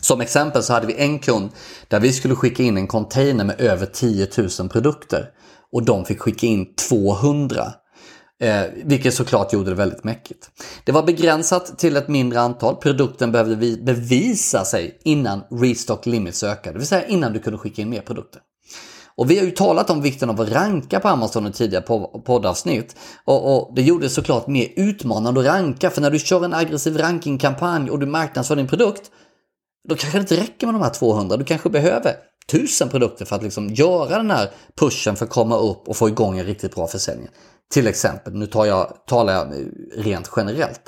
Som 0.00 0.20
exempel 0.20 0.62
så 0.62 0.72
hade 0.72 0.86
vi 0.86 0.94
en 0.96 1.18
kund 1.18 1.50
där 1.88 2.00
vi 2.00 2.12
skulle 2.12 2.34
skicka 2.34 2.62
in 2.62 2.76
en 2.76 2.86
container 2.86 3.44
med 3.44 3.60
över 3.60 3.86
10 3.86 4.28
000 4.58 4.68
produkter 4.68 5.30
och 5.72 5.84
de 5.84 6.04
fick 6.04 6.20
skicka 6.20 6.46
in 6.46 6.74
200. 6.88 7.72
Eh, 8.40 8.64
vilket 8.84 9.14
såklart 9.14 9.52
gjorde 9.52 9.70
det 9.70 9.76
väldigt 9.76 10.04
mäckigt. 10.04 10.50
Det 10.84 10.92
var 10.92 11.02
begränsat 11.02 11.78
till 11.78 11.96
ett 11.96 12.08
mindre 12.08 12.40
antal. 12.40 12.76
Produkten 12.76 13.32
behövde 13.32 13.76
bevisa 13.76 14.64
sig 14.64 15.00
innan 15.04 15.44
restock 15.50 16.06
limits 16.06 16.42
ökade. 16.42 16.72
Det 16.72 16.78
vill 16.78 16.88
säga 16.88 17.06
innan 17.06 17.32
du 17.32 17.38
kunde 17.38 17.58
skicka 17.58 17.82
in 17.82 17.90
mer 17.90 18.00
produkter. 18.00 18.40
Och 19.16 19.30
vi 19.30 19.38
har 19.38 19.44
ju 19.44 19.50
talat 19.50 19.90
om 19.90 20.02
vikten 20.02 20.30
av 20.30 20.40
att 20.40 20.52
ranka 20.52 21.00
på 21.00 21.08
Amazon 21.08 21.46
i 21.46 21.52
tidigare 21.52 21.84
poddavsnitt. 22.26 22.96
Och, 23.24 23.56
och 23.56 23.74
det 23.74 23.82
gjorde 23.82 24.04
det 24.04 24.10
såklart 24.10 24.46
mer 24.46 24.68
utmanande 24.76 25.40
att 25.40 25.46
ranka. 25.46 25.90
För 25.90 26.00
när 26.00 26.10
du 26.10 26.18
kör 26.18 26.44
en 26.44 26.54
aggressiv 26.54 26.98
rankingkampanj 26.98 27.90
och 27.90 27.98
du 27.98 28.06
marknadsför 28.06 28.56
din 28.56 28.68
produkt. 28.68 29.10
Då 29.88 29.96
kanske 29.96 30.18
det 30.18 30.20
inte 30.20 30.36
räcker 30.36 30.66
med 30.66 30.74
de 30.74 30.82
här 30.82 30.90
200. 30.90 31.36
Du 31.36 31.44
kanske 31.44 31.70
behöver 31.70 32.14
tusen 32.50 32.88
produkter 32.88 33.24
för 33.24 33.36
att 33.36 33.42
liksom 33.42 33.68
göra 33.68 34.16
den 34.16 34.30
här 34.30 34.50
pushen 34.80 35.16
för 35.16 35.24
att 35.24 35.30
komma 35.30 35.58
upp 35.58 35.88
och 35.88 35.96
få 35.96 36.08
igång 36.08 36.38
en 36.38 36.46
riktigt 36.46 36.74
bra 36.74 36.86
försäljning. 36.86 37.28
Till 37.72 37.86
exempel, 37.86 38.34
nu 38.34 38.46
tar 38.46 38.64
jag, 38.64 38.92
talar 39.06 39.32
jag 39.32 39.54
rent 39.96 40.30
generellt. 40.36 40.80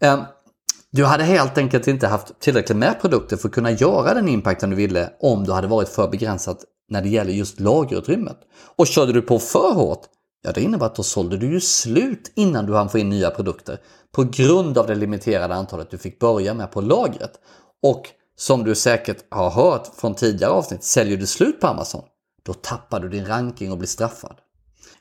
Ehm, 0.00 0.20
du 0.92 1.04
hade 1.04 1.24
helt 1.24 1.58
enkelt 1.58 1.86
inte 1.86 2.06
haft 2.06 2.40
tillräckligt 2.40 2.78
med 2.78 3.00
produkter 3.00 3.36
för 3.36 3.48
att 3.48 3.54
kunna 3.54 3.70
göra 3.70 4.14
den 4.14 4.28
impacten 4.28 4.70
du 4.70 4.76
ville 4.76 5.12
om 5.20 5.44
du 5.44 5.52
hade 5.52 5.66
varit 5.66 5.88
för 5.88 6.08
begränsat 6.08 6.58
när 6.90 7.02
det 7.02 7.08
gäller 7.08 7.32
just 7.32 7.60
lagerutrymmet. 7.60 8.38
Och 8.76 8.86
körde 8.86 9.12
du 9.12 9.22
på 9.22 9.38
för 9.38 9.74
hårt, 9.74 10.02
ja 10.42 10.52
det 10.52 10.62
innebär 10.62 10.86
att 10.86 10.94
då 10.94 11.02
sålde 11.02 11.36
du 11.36 11.52
ju 11.52 11.60
slut 11.60 12.32
innan 12.34 12.66
du 12.66 12.74
hann 12.74 12.88
få 12.88 12.98
in 12.98 13.08
nya 13.08 13.30
produkter 13.30 13.78
på 14.12 14.24
grund 14.24 14.78
av 14.78 14.86
det 14.86 14.94
limiterade 14.94 15.54
antalet 15.54 15.90
du 15.90 15.98
fick 15.98 16.18
börja 16.18 16.54
med 16.54 16.72
på 16.72 16.80
lagret. 16.80 17.32
Och 17.82 18.02
som 18.36 18.64
du 18.64 18.74
säkert 18.74 19.24
har 19.30 19.50
hört 19.50 19.90
från 19.96 20.14
tidigare 20.14 20.52
avsnitt, 20.52 20.84
säljer 20.84 21.16
du 21.16 21.26
slut 21.26 21.60
på 21.60 21.66
Amazon, 21.66 22.04
då 22.42 22.54
tappar 22.54 23.00
du 23.00 23.08
din 23.08 23.26
ranking 23.26 23.72
och 23.72 23.78
blir 23.78 23.88
straffad. 23.88 24.36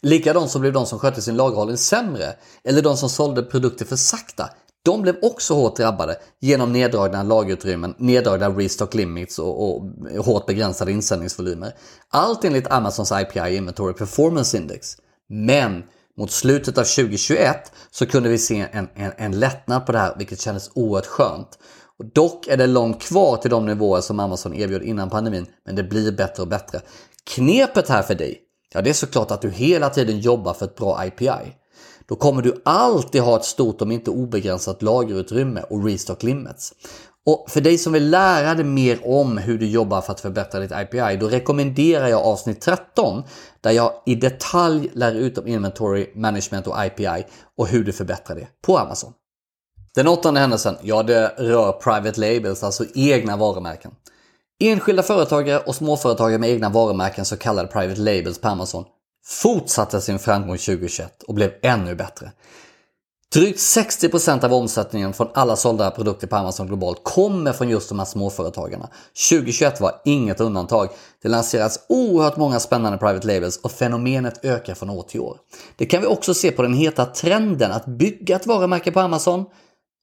Likadant 0.02 0.52
så 0.52 0.60
blev 0.60 0.74
de 0.74 0.86
som 0.86 1.00
skötte 1.00 1.22
sin 1.22 1.36
lagerhållning 1.36 1.78
sämre, 1.78 2.36
eller 2.64 2.82
de 2.82 2.98
som 2.98 3.10
sålde 3.10 3.44
produkter 3.44 3.86
för 3.86 3.96
sakta, 3.96 4.50
de 4.84 5.02
blev 5.02 5.16
också 5.22 5.54
hårt 5.54 5.76
drabbade 5.76 6.18
genom 6.40 6.74
neddragna 6.74 7.24
lagerutrymmen, 7.24 7.96
neddragna 7.98 8.50
restock 8.50 8.94
limits 8.94 9.40
och, 9.40 9.74
och 9.74 9.84
hårt 10.26 10.46
begränsade 10.46 10.92
insändningsvolymer. 10.92 11.74
Allt 12.10 12.44
enligt 12.44 12.72
Amazons 12.72 13.12
IPI 13.12 13.56
Inventory 13.56 13.94
Performance 13.94 14.58
Index. 14.58 14.98
Men 15.30 15.84
mot 16.18 16.32
slutet 16.32 16.78
av 16.78 16.84
2021 16.84 17.72
så 17.92 18.06
kunde 18.06 18.30
vi 18.30 18.38
se 18.38 18.68
en, 18.72 18.88
en, 18.96 19.12
en 19.18 19.40
lättnad 19.40 19.86
på 19.86 19.92
det 19.92 20.00
här, 20.00 20.16
vilket 20.18 20.40
kändes 20.40 20.72
oerhört 20.74 21.06
skönt. 21.06 21.60
Och 22.00 22.06
dock 22.06 22.48
är 22.48 22.58
det 22.58 22.68
långt 22.68 23.02
kvar 23.02 23.38
till 23.38 23.52
de 23.52 23.66
nivåer 23.66 24.02
som 24.02 24.20
Amazon 24.20 24.54
erbjöd 24.54 24.84
innan 24.84 25.10
pandemin, 25.10 25.46
men 25.66 25.76
det 25.76 25.84
blir 25.84 26.12
bättre 26.12 26.44
och 26.44 26.50
bättre. 26.50 26.82
Knepet 27.24 27.90
här 27.90 28.02
för 28.02 28.16
dig, 28.16 28.42
ja 28.74 28.82
det 28.82 28.90
är 28.90 28.94
såklart 28.94 29.32
att 29.32 29.42
du 29.42 29.50
hela 29.50 29.90
tiden 29.90 30.20
jobbar 30.20 30.54
för 30.54 30.66
ett 30.66 30.76
bra 30.76 31.06
IPI. 31.06 31.56
Då 32.10 32.16
kommer 32.16 32.42
du 32.42 32.62
alltid 32.66 33.22
ha 33.22 33.36
ett 33.36 33.46
stort 33.46 33.82
om 33.82 33.92
inte 33.92 34.12
obegränsat 34.12 34.82
lagerutrymme 34.82 35.64
och 35.70 35.86
restock 35.86 36.24
limits. 36.24 36.74
Och 37.26 37.46
för 37.50 37.62
dig 37.62 37.78
som 37.78 37.94
vill 37.94 38.10
lära 38.10 38.56
dig 38.56 38.66
mer 38.66 39.00
om 39.04 39.38
hur 39.38 39.58
du 39.58 39.68
jobbar 39.68 40.02
för 40.02 40.12
att 40.12 40.20
förbättra 40.20 40.60
ditt 40.60 40.72
IPI, 40.72 41.18
då 41.20 41.28
rekommenderar 41.28 42.08
jag 42.08 42.22
avsnitt 42.22 42.62
13 42.62 43.24
där 43.62 43.72
jag 43.72 43.92
i 44.06 44.16
detalj 44.16 44.92
lär 44.94 45.16
ut 45.16 45.38
om 45.38 45.48
inventory 45.48 46.12
management 46.16 46.68
och 46.68 46.86
IPI 46.86 47.26
och 47.58 47.68
hur 47.68 47.84
du 47.84 47.94
förbättrar 47.94 48.36
det 48.36 48.48
på 48.66 48.78
Amazon. 48.78 49.14
Den 49.96 50.08
åttonde 50.08 50.40
händelsen, 50.40 50.76
ja 50.82 51.04
det 51.04 51.28
rör 51.38 51.72
private 51.72 52.20
labels, 52.20 52.64
alltså 52.64 52.86
egna 52.96 53.38
varumärken. 53.38 53.92
Enskilda 54.60 55.04
företagare 55.04 55.60
och 55.60 55.76
småföretagare 55.76 56.38
med 56.38 56.50
egna 56.50 56.70
varumärken, 56.70 57.26
så 57.26 57.38
kallade 57.38 57.68
private 57.68 58.02
labels 58.02 58.42
på 58.42 58.48
Amazon, 58.48 58.86
fortsatte 59.30 60.02
sin 60.02 60.20
framgång 60.20 60.58
2021 60.58 61.24
och 61.24 61.34
blev 61.34 61.52
ännu 61.62 61.96
bättre. 61.96 62.32
Drygt 63.34 63.60
60% 63.60 64.46
av 64.46 64.54
omsättningen 64.54 65.14
från 65.14 65.28
alla 65.34 65.56
sålda 65.56 65.92
produkter 65.92 66.28
på 66.28 66.36
Amazon 66.36 66.68
globalt 66.68 67.04
kommer 67.04 67.54
från 67.54 67.70
just 67.70 67.90
de 67.90 68.00
här 68.00 68.06
småföretagarna. 68.06 68.90
2021 69.30 69.82
var 69.82 70.02
inget 70.06 70.42
undantag. 70.42 70.90
Det 71.22 71.30
lanseras 71.30 71.80
oerhört 71.90 72.38
många 72.38 72.60
spännande 72.60 72.98
private 72.98 73.28
labels 73.28 73.58
och 73.58 73.72
fenomenet 73.72 74.46
ökar 74.46 74.74
från 74.74 74.90
år 74.90 75.04
till 75.04 75.20
år. 75.20 75.38
Det 75.76 75.86
kan 75.86 76.02
vi 76.02 76.08
också 76.08 76.34
se 76.34 76.52
på 76.52 76.62
den 76.62 76.74
heta 76.74 77.06
trenden 77.06 77.72
att 77.72 77.86
bygga 77.86 78.36
ett 78.36 78.48
varumärke 78.48 78.92
på 78.92 79.00
Amazon 79.00 79.46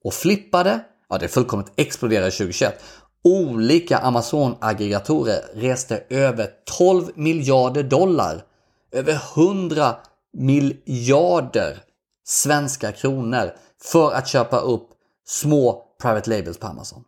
och 0.05 0.15
flippa 0.15 0.65
det. 0.65 0.81
Ja, 1.09 1.19
det 1.19 1.29
fullkomligt 1.29 1.73
exploderade 1.77 2.31
2021. 2.31 2.83
Olika 3.25 3.99
Amazon-aggregatorer 3.99 5.41
reste 5.55 6.03
över 6.11 6.49
12 6.79 7.05
miljarder 7.15 7.83
dollar. 7.83 8.43
Över 8.97 9.21
100 9.37 9.97
miljarder 10.33 11.83
svenska 12.27 12.93
kronor 12.93 13.53
för 13.83 14.13
att 14.13 14.29
köpa 14.29 14.59
upp 14.59 14.89
små 15.27 15.83
private 16.03 16.31
labels 16.31 16.59
på 16.59 16.67
Amazon. 16.67 17.03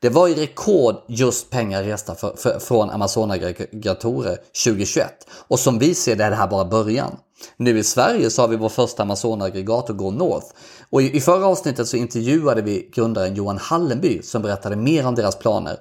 Det 0.00 0.08
var 0.08 0.28
ju 0.28 0.34
rekord 0.34 0.96
just 1.08 1.50
pengar 1.50 1.82
resta 1.82 2.14
för, 2.14 2.36
för, 2.36 2.58
från 2.58 2.90
Amazon-aggregatorer 2.90 4.36
2021. 4.64 5.26
Och 5.48 5.58
som 5.58 5.78
vi 5.78 5.94
ser 5.94 6.16
det 6.16 6.24
är 6.24 6.30
det 6.30 6.36
här 6.36 6.48
bara 6.48 6.64
början. 6.64 7.16
Nu 7.56 7.78
i 7.78 7.84
Sverige 7.84 8.30
så 8.30 8.42
har 8.42 8.48
vi 8.48 8.56
vår 8.56 8.68
första 8.68 9.02
Amazon-aggregator 9.02 9.94
Go 9.94 10.10
North. 10.10 10.46
Och 10.90 11.02
i, 11.02 11.16
i 11.16 11.20
förra 11.20 11.46
avsnittet 11.46 11.88
så 11.88 11.96
intervjuade 11.96 12.62
vi 12.62 12.90
grundaren 12.94 13.34
Johan 13.34 13.58
Hallenby 13.58 14.22
som 14.22 14.42
berättade 14.42 14.76
mer 14.76 15.06
om 15.06 15.14
deras 15.14 15.38
planer. 15.38 15.78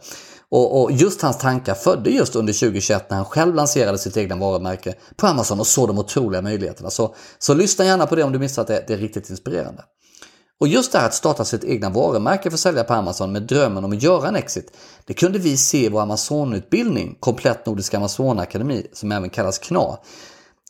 Och, 0.52 0.82
och, 0.82 0.92
just 0.92 1.22
hans 1.22 1.38
tankar 1.38 1.74
födde 1.74 2.10
just 2.10 2.36
under 2.36 2.54
2021 2.54 3.10
när 3.10 3.18
han 3.18 3.26
själv 3.26 3.56
lanserade 3.56 3.98
sitt 3.98 4.18
egna 4.18 4.36
varumärke 4.36 4.94
på 5.16 5.28
Amazon 5.28 5.60
och 5.60 5.68
såg 5.68 5.88
de 5.88 6.00
otroliga 6.00 6.42
möjligheterna. 6.42 6.90
Så, 6.90 7.16
så 7.40 7.54
lyssna 7.54 7.86
gärna 7.86 8.08
på 8.08 8.16
det 8.16 8.24
om 8.24 8.32
du 8.32 8.40
missat 8.40 8.68
det, 8.68 8.84
det 8.88 8.94
är 8.94 8.98
riktigt 8.98 9.30
inspirerande. 9.30 9.84
Och 10.60 10.68
just 10.68 10.92
det 10.92 10.98
här 10.98 11.06
att 11.06 11.14
starta 11.14 11.46
sitt 11.46 11.64
egna 11.64 11.90
varumärke 11.90 12.50
för 12.50 12.56
att 12.56 12.60
sälja 12.60 12.84
på 12.84 12.94
Amazon 12.94 13.32
med 13.32 13.42
drömmen 13.42 13.86
om 13.86 13.92
att 13.92 14.04
göra 14.04 14.28
en 14.28 14.36
exit, 14.36 14.78
det 15.06 15.14
kunde 15.14 15.40
vi 15.40 15.58
se 15.58 15.86
i 15.86 15.90
vår 15.90 16.02
Amazon-utbildning, 16.02 17.18
Komplett 17.20 17.66
Nordisk 17.66 17.94
Amazon-akademi, 17.94 18.88
som 18.94 19.12
även 19.12 19.30
kallas 19.30 19.60
KNA. 19.60 19.98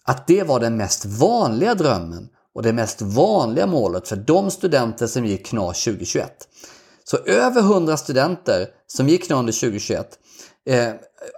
Att 0.03 0.27
det 0.27 0.43
var 0.43 0.59
den 0.59 0.77
mest 0.77 1.05
vanliga 1.05 1.75
drömmen 1.75 2.27
och 2.55 2.63
det 2.63 2.73
mest 2.73 3.01
vanliga 3.01 3.67
målet 3.67 4.07
för 4.07 4.15
de 4.15 4.51
studenter 4.51 5.07
som 5.07 5.25
gick 5.25 5.45
KNA 5.45 5.73
2021. 5.73 6.31
Så 7.03 7.17
över 7.17 7.61
100 7.61 7.97
studenter 7.97 8.67
som 8.95 9.09
gick 9.09 9.29
nu 9.29 9.35
under 9.35 9.53
2021. 9.53 10.19
Eh, 10.69 10.93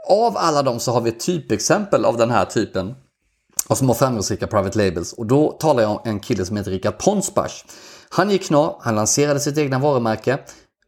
av 0.10 0.38
alla 0.38 0.63
dem 0.63 0.80
så 0.80 0.92
har 0.92 1.02
vi 1.02 1.10
ett 1.10 1.20
typexempel 1.20 2.06
av 2.06 2.18
den 2.18 2.32
här 2.32 2.46
typen 2.46 2.96
och 3.68 3.78
som 3.78 3.88
har 3.88 3.96
framgångsrika 3.96 4.48
private 4.48 4.78
labels. 4.78 5.13
Och 5.13 5.26
då 5.26 5.52
talar 5.52 5.84
jag 5.84 5.92
om 5.92 6.00
en 6.04 6.20
kille 6.20 6.46
som 6.46 6.58
heter 6.58 6.72
Richard 6.72 6.98
Ponsbach. 6.98 7.63
Han 8.10 8.30
gick 8.30 8.50
nå, 8.50 8.80
han 8.82 8.96
lanserade 8.96 9.39
sitt 9.39 9.58
egna 9.58 9.80
varumärke 9.80 10.39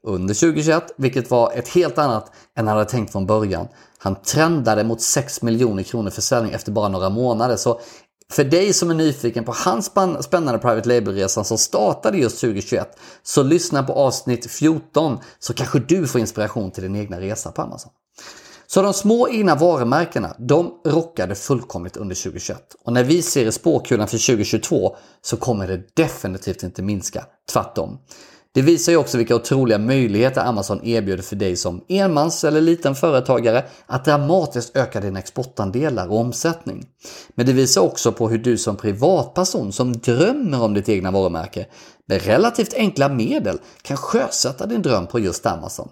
under 0.04 0.34
2021, 0.34 0.84
vilket 0.97 1.32
var 1.32 1.51
ett 1.54 1.67
helt 1.67 1.97
annat 1.97 2.32
än 2.58 2.67
han 2.67 2.78
hade 2.78 2.89
tänkt 2.89 3.12
från 3.12 3.25
början. 3.25 3.67
Han 3.97 4.15
trendade 4.15 4.84
mot 4.84 5.01
6 5.01 5.41
miljoner 5.41 5.84
kronor 5.84 6.10
försäljning 6.10 6.54
efter 6.54 6.71
bara 6.71 6.88
några 6.88 7.10
månader. 7.10 7.56
Så 7.56 7.80
för 8.31 8.43
dig 8.43 8.73
som 8.73 8.89
är 8.89 8.95
nyfiken 8.95 9.43
på 9.43 9.53
hans 9.57 9.91
spännande 10.21 10.59
Private 10.59 10.89
Label-resan 10.89 11.45
som 11.45 11.57
startade 11.57 12.17
just 12.17 12.41
2021, 12.41 12.99
så 13.23 13.43
lyssna 13.43 13.83
på 13.83 13.93
avsnitt 13.93 14.51
14 14.51 15.17
så 15.39 15.53
kanske 15.53 15.79
du 15.79 16.07
får 16.07 16.21
inspiration 16.21 16.71
till 16.71 16.83
din 16.83 16.95
egna 16.95 17.19
resa 17.19 17.51
på 17.51 17.61
Amazon. 17.61 17.91
Så 18.67 18.81
de 18.81 18.93
små 18.93 19.29
egna 19.29 19.55
varumärkena, 19.55 20.35
de 20.39 20.73
rockade 20.85 21.35
fullkomligt 21.35 21.97
under 21.97 22.15
2021. 22.15 22.75
Och 22.83 22.93
när 22.93 23.03
vi 23.03 23.21
ser 23.21 23.45
i 23.45 23.51
spåkulan 23.51 24.07
för 24.07 24.17
2022 24.17 24.95
så 25.21 25.38
kommer 25.38 25.67
det 25.67 25.95
definitivt 25.95 26.63
inte 26.63 26.81
minska, 26.81 27.25
tvärtom. 27.51 27.97
Det 28.56 28.62
visar 28.62 28.91
ju 28.91 28.98
också 28.98 29.18
vilka 29.18 29.36
otroliga 29.36 29.78
möjligheter 29.78 30.41
Amazon 30.41 30.86
erbjuder 30.86 31.24
för 31.24 31.36
dig 31.36 31.56
som 31.56 31.82
enmans 31.88 32.44
eller 32.44 32.62
liten 32.62 32.96
företagare 32.96 33.63
att 33.86 34.06
dramatiskt 34.06 34.78
öka 34.78 35.02
dina 35.02 35.20
exportandelar 35.20 36.08
och 36.08 36.20
omsättning. 36.20 36.86
Men 37.36 37.46
det 37.46 37.54
visar 37.54 37.82
också 37.82 38.12
på 38.12 38.30
hur 38.30 38.38
du 38.38 38.58
som 38.58 38.76
privatperson 38.76 39.72
som 39.72 39.94
drömmer 39.94 40.63
om 40.63 40.74
ditt 40.74 40.89
egna 40.89 41.12
varumärke 41.12 41.65
med 42.06 42.26
relativt 42.26 42.74
enkla 42.74 43.10
medel 43.10 43.60
kan 43.82 43.98
sjösätta 43.98 44.65
din 44.65 44.82
dröm 44.82 45.08
på 45.08 45.20
just 45.20 45.46
Amazon. 45.46 45.89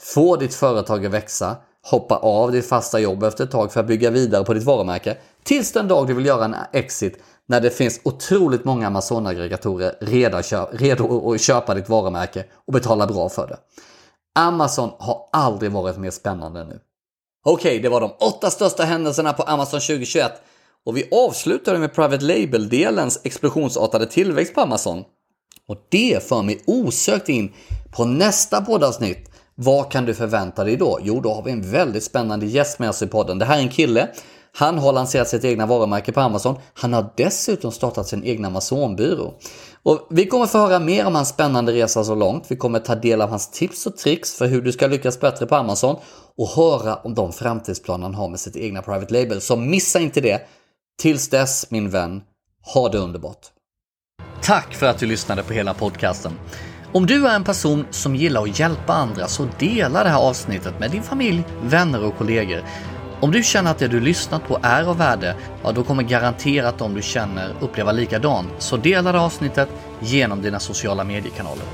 Få 0.00 0.36
ditt 0.36 0.54
företag 0.54 1.06
att 1.06 1.12
växa, 1.12 1.56
hoppa 1.90 2.16
av 2.16 2.52
ditt 2.52 2.68
fasta 2.68 3.00
jobb 3.00 3.22
efter 3.22 3.44
ett 3.44 3.50
tag 3.50 3.72
för 3.72 3.80
att 3.80 3.86
bygga 3.86 4.10
vidare 4.10 4.44
på 4.44 4.54
ditt 4.54 4.64
varumärke 4.64 5.16
tills 5.44 5.72
den 5.72 5.88
dag 5.88 6.06
du 6.06 6.14
vill 6.14 6.26
göra 6.26 6.44
en 6.44 6.56
exit 6.72 7.18
när 7.46 7.60
det 7.60 7.70
finns 7.70 8.00
otroligt 8.02 8.64
många 8.64 8.86
Amazon-aggregatorer 8.86 9.94
redo, 10.00 10.36
att 11.34 11.40
köpa 11.40 11.74
ditt 11.74 11.88
varumärke 11.88 12.44
och 12.66 12.72
betala 12.72 13.06
bra 13.06 13.28
för 13.28 13.46
det. 13.46 13.58
Amazon 14.34 14.90
har 14.98 15.28
aldrig 15.32 15.72
varit 15.72 15.98
mer 15.98 16.10
spännande 16.10 16.60
än 16.60 16.68
nu. 16.68 16.80
Okej, 17.44 17.70
okay, 17.70 17.82
det 17.82 17.88
var 17.88 18.00
de 18.00 18.10
åtta 18.20 18.50
största 18.50 18.82
händelserna 18.82 19.32
på 19.32 19.42
Amazon 19.42 19.80
2021 19.80 20.32
och 20.86 20.96
vi 20.96 21.08
avslutade 21.12 21.78
med 21.78 21.94
Private 21.94 22.24
Label-delens 22.24 23.20
explosionsartade 23.24 24.06
tillväxt 24.06 24.54
på 24.54 24.60
Amazon. 24.60 25.04
Och 25.68 25.86
det 25.88 26.28
för 26.28 26.42
mig 26.42 26.62
osökt 26.66 27.28
in 27.28 27.52
på 27.96 28.04
nästa 28.04 28.60
poddavsnitt. 28.60 29.30
Vad 29.54 29.92
kan 29.92 30.04
du 30.04 30.14
förvänta 30.14 30.64
dig 30.64 30.76
då? 30.76 30.98
Jo, 31.02 31.20
då 31.20 31.34
har 31.34 31.42
vi 31.42 31.50
en 31.50 31.70
väldigt 31.70 32.04
spännande 32.04 32.46
gäst 32.46 32.78
med 32.78 32.88
oss 32.88 33.02
i 33.02 33.06
podden. 33.06 33.38
Det 33.38 33.44
här 33.44 33.58
är 33.58 33.62
en 33.62 33.68
kille 33.68 34.08
han 34.58 34.78
har 34.78 34.92
lanserat 34.92 35.28
sitt 35.28 35.44
egna 35.44 35.66
varumärke 35.66 36.12
på 36.12 36.20
Amazon. 36.20 36.56
Han 36.74 36.92
har 36.92 37.12
dessutom 37.16 37.72
startat 37.72 38.06
sin 38.08 38.24
egna 38.24 38.48
Amazonbyrå. 38.48 39.34
Och 39.82 40.06
vi 40.10 40.26
kommer 40.26 40.46
få 40.46 40.58
höra 40.58 40.78
mer 40.78 41.06
om 41.06 41.14
hans 41.14 41.28
spännande 41.28 41.72
resa 41.72 42.04
så 42.04 42.14
långt. 42.14 42.44
Vi 42.48 42.56
kommer 42.56 42.78
ta 42.78 42.94
del 42.94 43.20
av 43.22 43.30
hans 43.30 43.50
tips 43.50 43.86
och 43.86 43.96
tricks 43.96 44.34
för 44.34 44.46
hur 44.46 44.62
du 44.62 44.72
ska 44.72 44.86
lyckas 44.86 45.20
bättre 45.20 45.46
på 45.46 45.56
Amazon 45.56 45.96
och 46.36 46.48
höra 46.48 46.96
om 46.96 47.14
de 47.14 47.32
framtidsplaner 47.32 48.04
han 48.04 48.14
har 48.14 48.28
med 48.28 48.40
sitt 48.40 48.56
egna 48.56 48.82
private 48.82 49.14
label. 49.14 49.40
Så 49.40 49.56
missa 49.56 50.00
inte 50.00 50.20
det. 50.20 50.40
Tills 51.02 51.28
dess 51.28 51.70
min 51.70 51.90
vän, 51.90 52.22
ha 52.74 52.88
det 52.88 52.98
underbart. 52.98 53.46
Tack 54.42 54.74
för 54.74 54.86
att 54.86 54.98
du 54.98 55.06
lyssnade 55.06 55.42
på 55.42 55.52
hela 55.52 55.74
podcasten. 55.74 56.32
Om 56.92 57.06
du 57.06 57.26
är 57.26 57.34
en 57.34 57.44
person 57.44 57.86
som 57.90 58.16
gillar 58.16 58.42
att 58.42 58.58
hjälpa 58.58 58.92
andra 58.92 59.26
så 59.26 59.48
dela 59.58 60.04
det 60.04 60.10
här 60.10 60.28
avsnittet 60.28 60.80
med 60.80 60.90
din 60.90 61.02
familj, 61.02 61.44
vänner 61.62 62.04
och 62.04 62.16
kollegor. 62.18 62.62
Om 63.20 63.30
du 63.30 63.42
känner 63.42 63.70
att 63.70 63.78
det 63.78 63.88
du 63.88 64.00
lyssnat 64.00 64.48
på 64.48 64.58
är 64.62 64.84
av 64.84 64.98
värde, 64.98 65.34
ja 65.62 65.72
då 65.72 65.82
kommer 65.82 66.02
garanterat 66.02 66.78
de 66.78 66.94
du 66.94 67.02
känner 67.02 67.54
uppleva 67.60 67.92
likadant. 67.92 68.48
Så 68.58 68.76
dela 68.76 69.12
det 69.12 69.20
avsnittet 69.20 69.68
genom 70.00 70.42
dina 70.42 70.60
sociala 70.60 71.04
mediekanaler. 71.04 71.64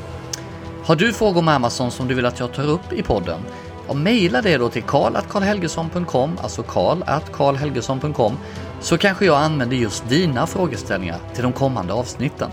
Har 0.85 0.97
du 0.97 1.13
frågor 1.13 1.39
om 1.39 1.49
Amazon 1.49 1.91
som 1.91 2.09
du 2.09 2.15
vill 2.15 2.27
att 2.27 2.41
jag 2.41 2.53
tar 2.53 2.69
upp 2.69 2.93
i 2.93 3.03
podden? 3.03 3.41
Ja, 3.89 3.95
mejla 3.95 4.43
det 4.43 4.59
då 4.59 4.69
till 4.69 4.83
karl.karlhelgesson.com, 4.83 6.39
alltså 6.43 6.63
karl.karlhelgesson.com, 6.63 8.39
så 8.81 8.99
kanske 8.99 9.27
jag 9.27 9.37
använder 9.37 9.77
just 9.77 10.09
dina 10.09 10.47
frågeställningar 10.47 11.19
till 11.35 11.43
de 11.43 11.53
kommande 11.53 11.93
avsnitten. 11.93 12.51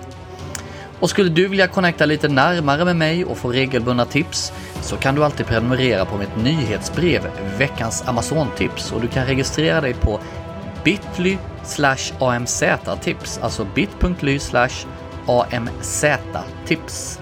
Och 0.99 1.09
skulle 1.09 1.29
du 1.29 1.47
vilja 1.47 1.67
connecta 1.67 2.05
lite 2.05 2.27
närmare 2.27 2.85
med 2.85 2.95
mig 2.95 3.25
och 3.25 3.37
få 3.37 3.51
regelbundna 3.51 4.05
tips 4.05 4.53
så 4.81 4.97
kan 4.97 5.15
du 5.15 5.23
alltid 5.23 5.45
prenumerera 5.45 6.05
på 6.05 6.17
mitt 6.17 6.37
nyhetsbrev 6.37 7.21
Veckans 7.57 8.03
Amazon-tips 8.07 8.91
och 8.91 9.01
du 9.01 9.07
kan 9.07 9.25
registrera 9.25 9.81
dig 9.81 9.93
på 9.93 10.19
bit.ly 10.83 11.37
amz-tips, 12.19 13.39
alltså 13.41 13.67
bit.ly 13.75 14.39
amz-tips. 15.51 17.19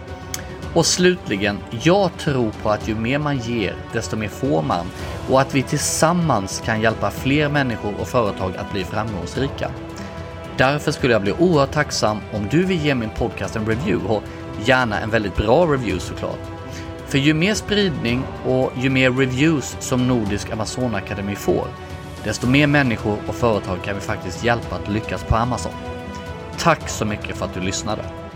Och 0.74 0.86
slutligen, 0.86 1.58
jag 1.82 2.10
tror 2.17 2.52
på 2.63 2.70
att 2.70 2.88
ju 2.88 2.96
mer 2.96 3.20
man 3.20 3.38
ger, 3.38 3.76
desto 3.93 4.17
mer 4.17 4.28
får 4.28 4.62
man 4.62 4.86
och 5.30 5.41
att 5.41 5.56
vi 5.56 5.63
tillsammans 5.63 6.62
kan 6.65 6.82
hjälpa 6.82 7.12
fler 7.12 7.50
människor 7.50 7.93
och 8.00 8.08
företag 8.08 8.58
att 8.58 8.72
bli 8.72 8.84
framgångsrika. 8.84 9.72
Därför 10.58 10.91
skulle 10.91 11.13
jag 11.13 11.22
bli 11.22 11.32
oerhört 11.32 11.72
tacksam 11.72 12.17
om 12.34 12.48
du 12.52 12.63
vill 12.65 12.86
ge 12.86 12.96
min 12.96 13.10
podcast 13.10 13.56
en 13.56 13.65
review 13.65 14.13
och 14.13 14.24
gärna 14.65 15.00
en 15.00 15.10
väldigt 15.10 15.36
bra 15.36 15.65
review 15.65 16.00
såklart. 16.00 16.57
För 17.08 17.17
ju 17.17 17.34
mer 17.34 17.54
spridning 17.54 18.24
och 18.46 18.72
ju 18.78 18.89
mer 18.89 19.12
reviews 19.12 19.78
som 19.80 20.08
Nordisk 20.08 20.52
Amazonakademi 20.52 21.36
får, 21.36 21.67
desto 22.24 22.48
mer 22.48 22.67
människor 22.67 23.17
och 23.28 23.36
företag 23.36 23.84
kan 23.84 23.96
vi 23.96 24.02
faktiskt 24.02 24.43
hjälpa 24.43 24.76
att 24.76 24.89
lyckas 24.89 25.24
på 25.24 25.36
Amazon. 25.36 25.72
Tack 26.58 26.89
så 26.89 27.06
mycket 27.06 27.38
för 27.38 27.46
att 27.46 27.54
du 27.54 27.60
lyssnade! 27.60 28.27